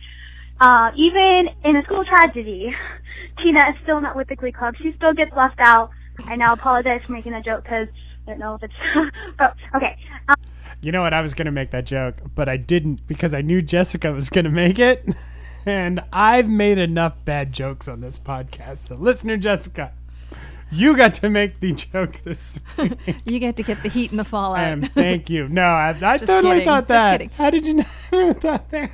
[0.59, 2.73] uh, even in a school tragedy,
[3.43, 4.75] Tina is still not with the Glee Club.
[4.81, 5.91] She still gets left out.
[6.25, 7.87] I now apologize for making a joke because
[8.25, 8.73] I don't know if it's.
[9.37, 9.97] but, okay.
[10.29, 10.35] Um,
[10.81, 11.13] You know what?
[11.13, 14.49] I was gonna make that joke, but I didn't because I knew Jessica was gonna
[14.49, 15.05] make it,
[15.65, 18.77] and I've made enough bad jokes on this podcast.
[18.77, 19.91] So, listener Jessica,
[20.71, 22.93] You got to make the joke this week.
[23.25, 24.59] You get to get the heat and the fallout.
[24.59, 25.47] and thank you.
[25.47, 27.11] No, I, I totally kidding, thought just that.
[27.13, 27.29] kidding.
[27.29, 28.91] How did you never thought that?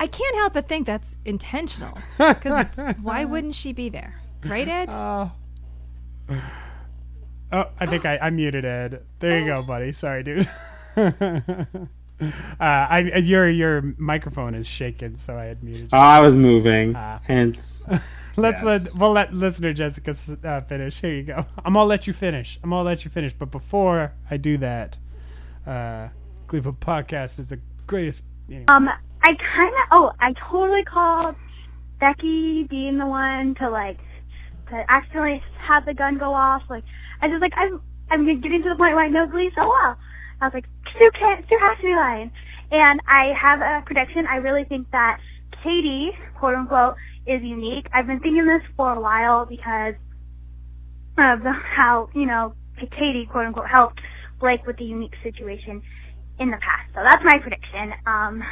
[0.00, 1.98] I can't help but think that's intentional.
[2.18, 2.66] Because
[3.00, 4.20] why wouldn't she be there?
[4.44, 4.88] Right, Ed?
[4.90, 5.32] Oh.
[7.52, 9.02] Oh, I think I, I muted Ed.
[9.20, 9.92] There you go, buddy.
[9.92, 10.48] Sorry, dude.
[10.96, 11.86] uh,
[12.60, 15.90] I your your microphone is shaking, so I had muted.
[15.92, 16.94] Oh, I was moving.
[16.96, 17.20] Ah.
[17.22, 17.88] Hence,
[18.36, 18.94] Let's yes.
[18.94, 21.00] let we'll let listener Jessica uh, finish.
[21.00, 21.46] Here you go.
[21.64, 22.58] I'm gonna let you finish.
[22.62, 23.32] I'm gonna let you finish.
[23.32, 24.96] But before I do that,
[25.66, 26.08] uh,
[26.48, 28.22] Cleveland podcast is the greatest.
[28.48, 28.64] Anyway.
[28.68, 28.90] Um,
[29.24, 31.34] I kind of oh, I totally called
[31.98, 33.98] Becky being the one to like
[34.68, 36.62] to accidentally have the gun go off.
[36.68, 36.84] Like
[37.22, 39.96] I just like I'm I'm getting to the point where I know Glee so well.
[40.40, 40.66] I was like,
[40.98, 42.30] Sue can't, Sue has to be lying.
[42.70, 44.26] And I have a prediction.
[44.26, 45.20] I really think that
[45.62, 46.96] Katie, quote unquote,
[47.26, 47.86] is unique.
[47.94, 49.94] I've been thinking this for a while because
[51.16, 54.00] of how you know Katie, quote unquote, helped
[54.38, 55.80] Blake with the unique situation
[56.38, 56.92] in the past.
[56.94, 57.94] So that's my prediction.
[58.06, 58.42] Um,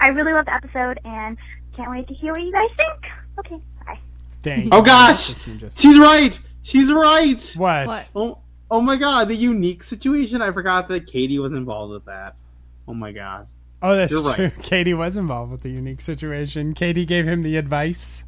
[0.00, 1.36] I really love the episode and
[1.76, 3.12] can't wait to hear what you guys think.
[3.38, 3.98] Okay, bye.
[4.42, 5.34] Thank oh gosh,
[5.76, 6.38] she's right.
[6.62, 7.54] She's right.
[7.56, 7.86] What?
[7.86, 8.08] What?
[8.14, 8.38] Oh,
[8.70, 10.42] oh my god, the unique situation.
[10.42, 12.36] I forgot that Katie was involved with that.
[12.88, 13.48] Oh my god.
[13.82, 14.44] Oh, that's You're true.
[14.44, 14.54] right.
[14.62, 16.74] Katie was involved with the unique situation.
[16.74, 18.24] Katie gave him the advice.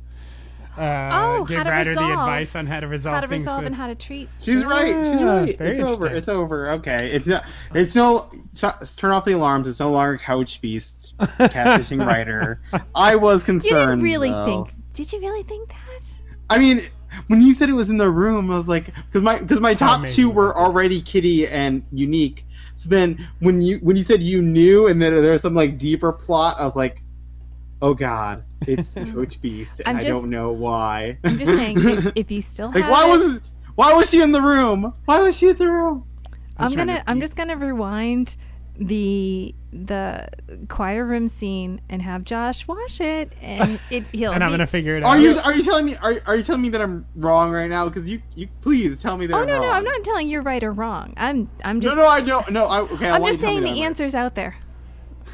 [0.79, 1.11] Uh,
[1.41, 2.11] Oh, gave how to Ryder the resolve.
[2.13, 4.29] advice on how to resolve how to things resolve with- and how to treat.
[4.41, 4.95] She's right.
[5.07, 5.59] She's right.
[5.59, 6.07] very It's over.
[6.09, 6.71] It's over.
[6.73, 7.11] Okay.
[7.13, 7.45] It's not.
[7.75, 8.31] It's no.
[8.63, 9.67] s- Turn off the alarms.
[9.69, 12.61] It's no longer Coach Beast catfishing Ryder.
[12.95, 13.91] I was You concerned.
[14.01, 14.45] didn't really though.
[14.45, 14.75] think.
[14.95, 16.05] Did you really think that?
[16.51, 16.83] I mean,
[17.27, 19.75] when you said it was in the room, I was like, because my because my
[19.75, 22.45] top amazing two were already Kitty and Unique.
[22.75, 25.79] So then when you when you said you knew, and then there was some like
[25.79, 27.03] deeper plot, I was like,
[27.83, 31.19] oh god, it's Coach Beast, and I'm I don't know why.
[31.25, 33.41] I'm just saying, if, if you still like have why it, was
[33.75, 34.93] why was she in the room?
[35.05, 36.05] Why was she in the room?
[36.57, 38.37] I was I'm gonna to- I'm just gonna rewind
[38.81, 40.29] the the
[40.69, 44.97] choir room scene and have Josh watch it and it he'll and I'm gonna figure
[44.97, 45.09] it out.
[45.11, 47.69] Are you are you telling me are, are you telling me that I'm wrong right
[47.69, 47.87] now?
[47.89, 49.63] Because you you please tell me that Oh I'm no wrong.
[49.63, 51.13] no I'm not telling you're right or wrong.
[51.17, 53.49] I'm I'm just no no I don't no I okay I I'm want just you
[53.49, 53.87] to tell saying the that I'm right.
[53.87, 54.57] answer's out there.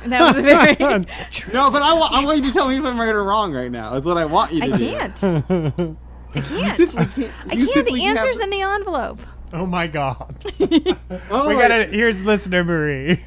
[0.03, 0.75] And that was a very
[1.53, 3.53] No, but I want I want you to tell me if I'm right or wrong
[3.53, 3.93] right now.
[3.93, 4.87] That's what I want you to I do.
[4.91, 5.25] can't.
[6.35, 6.81] I can't.
[6.99, 7.33] I can't.
[7.47, 7.71] I can't.
[7.71, 9.21] simply The answer's have- in the envelope.
[9.53, 10.35] oh my god.
[11.31, 11.93] Oh, we got it.
[11.93, 13.23] Here's listener Marie.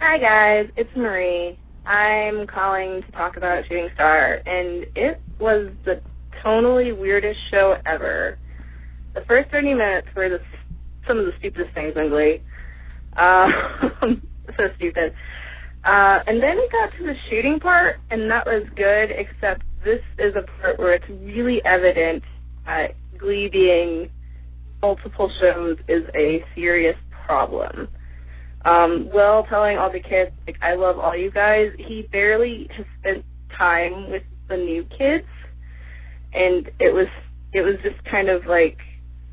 [0.00, 1.58] Hi guys, it's Marie.
[1.86, 6.00] I'm calling to talk about Shooting Star, and it was the
[6.44, 8.38] tonally weirdest show ever.
[9.14, 10.40] The first 30 minutes were the,
[11.06, 12.42] some of the stupidest things in Glee.
[13.16, 13.46] Uh,
[14.56, 15.14] so stupid.
[15.84, 20.00] Uh, and then we got to the shooting part, and that was good, except this
[20.18, 22.24] is a part where it's really evident
[22.64, 24.10] that Glee being
[24.82, 27.88] multiple shows is a serious problem
[28.66, 32.84] um, Will telling all the kids, like, I love all you guys, he barely has
[32.98, 33.24] spent
[33.56, 35.26] time with the new kids.
[36.32, 37.06] And it was,
[37.52, 38.78] it was just kind of like,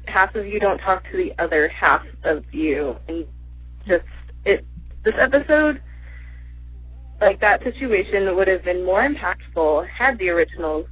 [0.05, 2.95] half of you don't talk to the other half of you.
[3.07, 3.26] And
[3.88, 4.05] just,
[4.45, 4.66] it,
[5.04, 5.82] this episode,
[7.22, 10.88] like, that situation would have been more impactful had the originals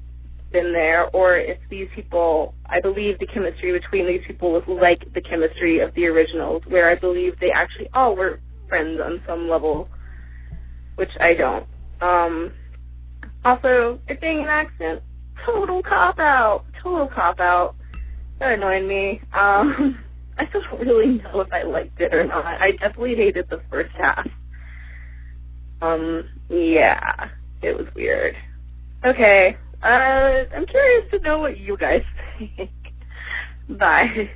[0.52, 5.14] been there, or if these people, I believe the chemistry between these people was like
[5.14, 9.50] the chemistry of the originals, where I believe they actually all were friends on some
[9.50, 9.90] level,
[10.96, 11.66] which I don't.
[12.02, 12.54] Um,
[13.44, 15.02] also, it being an accent,
[15.46, 17.76] total cop out, total cop out.
[18.40, 19.22] That annoyed me.
[19.34, 20.00] Um,
[20.42, 22.44] I don't really know if I liked it or not.
[22.46, 24.28] I definitely hated the first half.
[25.84, 27.30] Um, yeah,
[27.62, 28.36] it was weird.
[29.06, 32.02] Okay, uh, I'm curious to know what you guys
[32.40, 32.72] think.
[33.70, 34.32] Bye.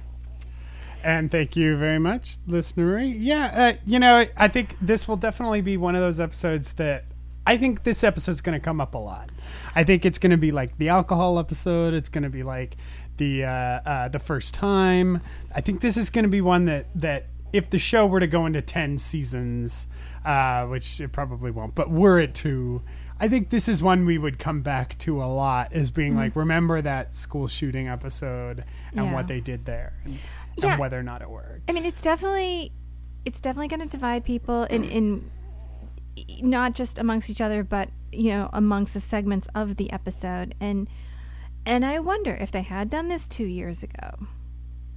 [1.03, 2.99] And thank you very much, listener.
[2.99, 7.05] Yeah, uh, you know, I think this will definitely be one of those episodes that
[7.47, 9.31] I think this episode's going to come up a lot.
[9.73, 11.95] I think it's going to be like the alcohol episode.
[11.95, 12.75] It's going to be like
[13.17, 15.21] the uh, uh, the first time.
[15.53, 18.27] I think this is going to be one that that if the show were to
[18.27, 19.87] go into ten seasons,
[20.25, 22.81] uh, which it probably won't, but were it to.
[23.17, 26.17] I think this is one we would come back to a lot as being Mhm.
[26.17, 29.13] like, remember that school shooting episode and Yeah.
[29.13, 29.93] what they did there.
[30.03, 30.17] And,
[30.57, 30.71] Yeah.
[30.71, 31.69] and whether or not it worked.
[31.69, 32.73] I mean, it's definitely
[33.23, 35.31] it's definitely going to divide people in in
[36.41, 40.53] not just amongst each other, but you know, amongst the segments of the episode.
[40.59, 40.87] And
[41.65, 44.27] and I wonder if they had done this two years ago,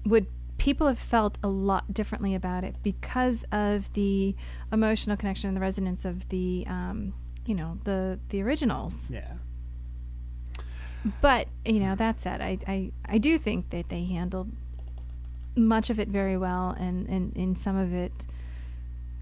[0.04, 0.26] would
[0.58, 4.34] people have felt a lot differently about it because of the
[4.72, 7.14] emotional connection and the resonance of the um,
[7.46, 9.08] you know the the originals.
[9.10, 9.34] Yeah.
[11.20, 14.50] but you know, that said, I, I, I do think that they handled
[15.56, 18.26] much of it very well, and and in some of it,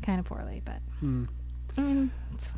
[0.03, 0.62] kind of poorly.
[0.64, 1.24] But Hmm.
[1.76, 2.49] I mean, it's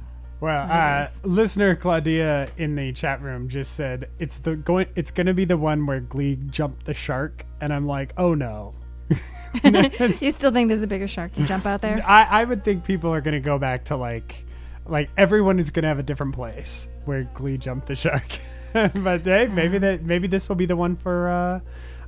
[0.41, 4.87] Well, it uh, listener Claudia in the chat room just said it's the going.
[4.95, 8.35] It's going to be the one where Glee jumped the shark, and I'm like, oh
[8.35, 8.75] no.
[9.65, 12.03] you still think there's a bigger shark to jump out there?
[12.07, 14.45] I, I would think people are going to go back to like,
[14.87, 18.39] like everyone is going to have a different place where Glee jumped the shark.
[18.73, 21.61] but hey, maybe that maybe this will be the one for uh,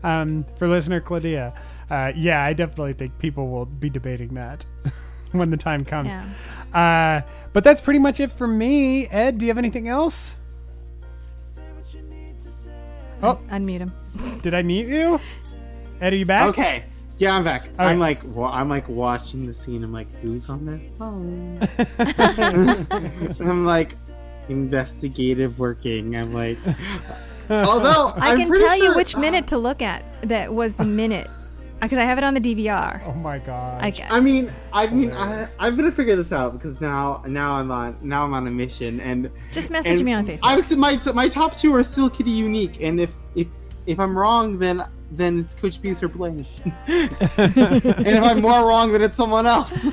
[0.06, 1.54] um, for listener Claudia.
[1.90, 4.64] Uh, yeah, I definitely think people will be debating that
[5.32, 6.14] when the time comes.
[6.72, 7.22] Uh,
[7.52, 9.06] but that's pretty much it for me.
[9.08, 10.36] Ed, do you have anything else?
[13.22, 13.92] Oh, unmute him.
[14.42, 15.20] Did I mute you?
[16.00, 16.48] Ed, are you back?
[16.48, 16.84] Okay.
[17.18, 17.66] Yeah, I'm back.
[17.66, 17.72] Okay.
[17.78, 19.84] I'm like, wa- I'm like watching the scene.
[19.84, 21.58] I'm like, who's on their phone?
[23.46, 23.92] I'm like,
[24.48, 26.16] investigative working.
[26.16, 26.58] I'm like,
[27.50, 30.02] although I I'm can pretty tell you which minute to look at.
[30.22, 31.28] That was the minute
[31.80, 33.02] because I have it on the DVR.
[33.06, 33.82] Oh my god!
[33.82, 33.92] I.
[34.08, 37.96] I mean, I mean, I, I'm gonna figure this out because now, now I'm on,
[38.02, 40.40] now I'm on a mission, and Just message and me on Facebook.
[40.42, 43.48] I'm my my top two are still Kitty Unique, and if if
[43.86, 46.44] if I'm wrong, then then it's Coach Bees her blame,
[46.86, 47.10] and
[48.06, 49.88] if I'm more wrong, then it's someone else.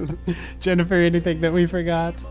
[0.60, 2.22] Jennifer, anything that we forgot?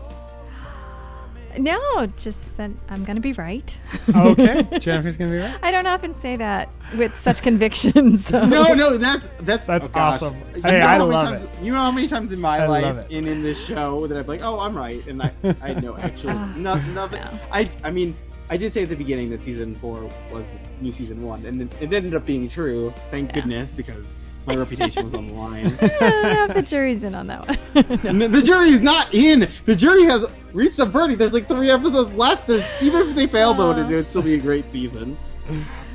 [1.56, 3.78] No, just that I'm going to be right.
[4.14, 5.58] Okay, Jennifer's gonna be right.
[5.62, 8.18] I don't often say that with such conviction.
[8.28, 8.44] So.
[8.44, 10.36] no, no, that's that's That's oh awesome.
[10.54, 12.58] You Hey, know I how many love times, You know how many times in my
[12.58, 15.32] I life and in this show that I'm like, oh, I'm right, and I,
[15.62, 17.22] I had no actual, Ah, no, nothing.
[17.50, 18.14] I, I mean,
[18.50, 20.44] I did say at the beginning that season four was
[20.78, 22.92] the new season one, and it it ended up being true.
[23.10, 25.78] Thank goodness, because my reputation was on the line.
[25.80, 28.00] I don't know if the jury's in on that one.
[28.06, 29.48] And the jury is not in.
[29.66, 31.18] The jury has reached a verdict.
[31.18, 32.46] There's like three episodes left.
[32.46, 35.16] There's even if they fail though, it would still be a great season.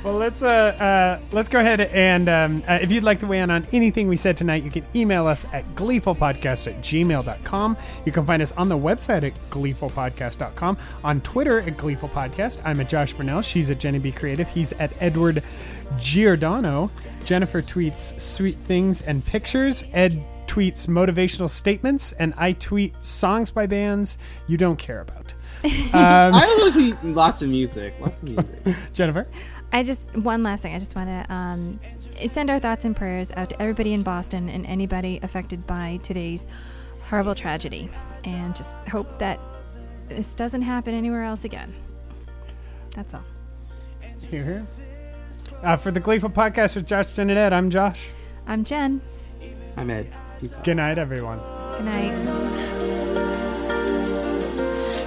[0.04, 3.40] Well, let's uh, uh let's go ahead and um, uh, if you'd like to weigh
[3.40, 7.76] in on anything we said tonight, you can email us at gleefulpodcast at gmail.com.
[8.04, 12.60] You can find us on the website at gleefulpodcast.com, on Twitter at gleefulpodcast.
[12.66, 13.40] I'm at Josh Burnell.
[13.40, 14.46] She's at Jenny B Creative.
[14.46, 15.42] He's at Edward
[15.98, 16.90] Giordano.
[17.24, 19.84] Jennifer tweets sweet things and pictures.
[19.94, 20.22] Ed
[20.54, 25.34] tweets motivational statements, and I tweet songs by bands you don't care about.
[25.64, 27.94] Um, I also tweet lots of music.
[27.98, 28.76] Lots of music.
[28.92, 29.26] Jennifer.
[29.72, 30.74] I just one last thing.
[30.74, 31.80] I just want to um,
[32.26, 36.46] send our thoughts and prayers out to everybody in Boston and anybody affected by today's
[37.08, 37.88] horrible tragedy,
[38.24, 39.40] and just hope that
[40.08, 41.72] this doesn't happen anywhere else again.
[42.90, 43.24] That's all.
[44.28, 44.66] Hear, hear.
[45.62, 48.08] Uh, for the Gleeful Podcast with Josh, Jen, and Ed, I'm Josh.
[48.46, 49.00] I'm Jen.
[49.78, 50.12] I'm Ed.
[50.40, 51.38] Good night, everyone.
[51.38, 52.12] Good night.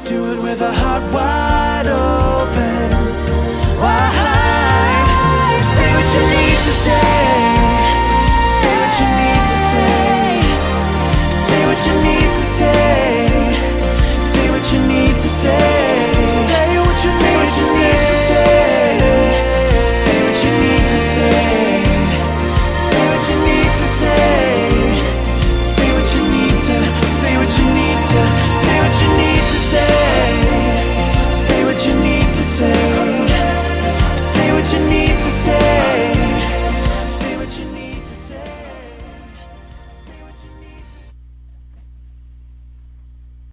[0.06, 2.92] Do it with a heart wide open.
[3.82, 5.64] Wide.
[5.76, 7.10] Say what you need to say.
[8.60, 9.92] Say what you need to say.
[11.46, 13.28] Say what you need to say.
[14.32, 15.77] Say what you need to say.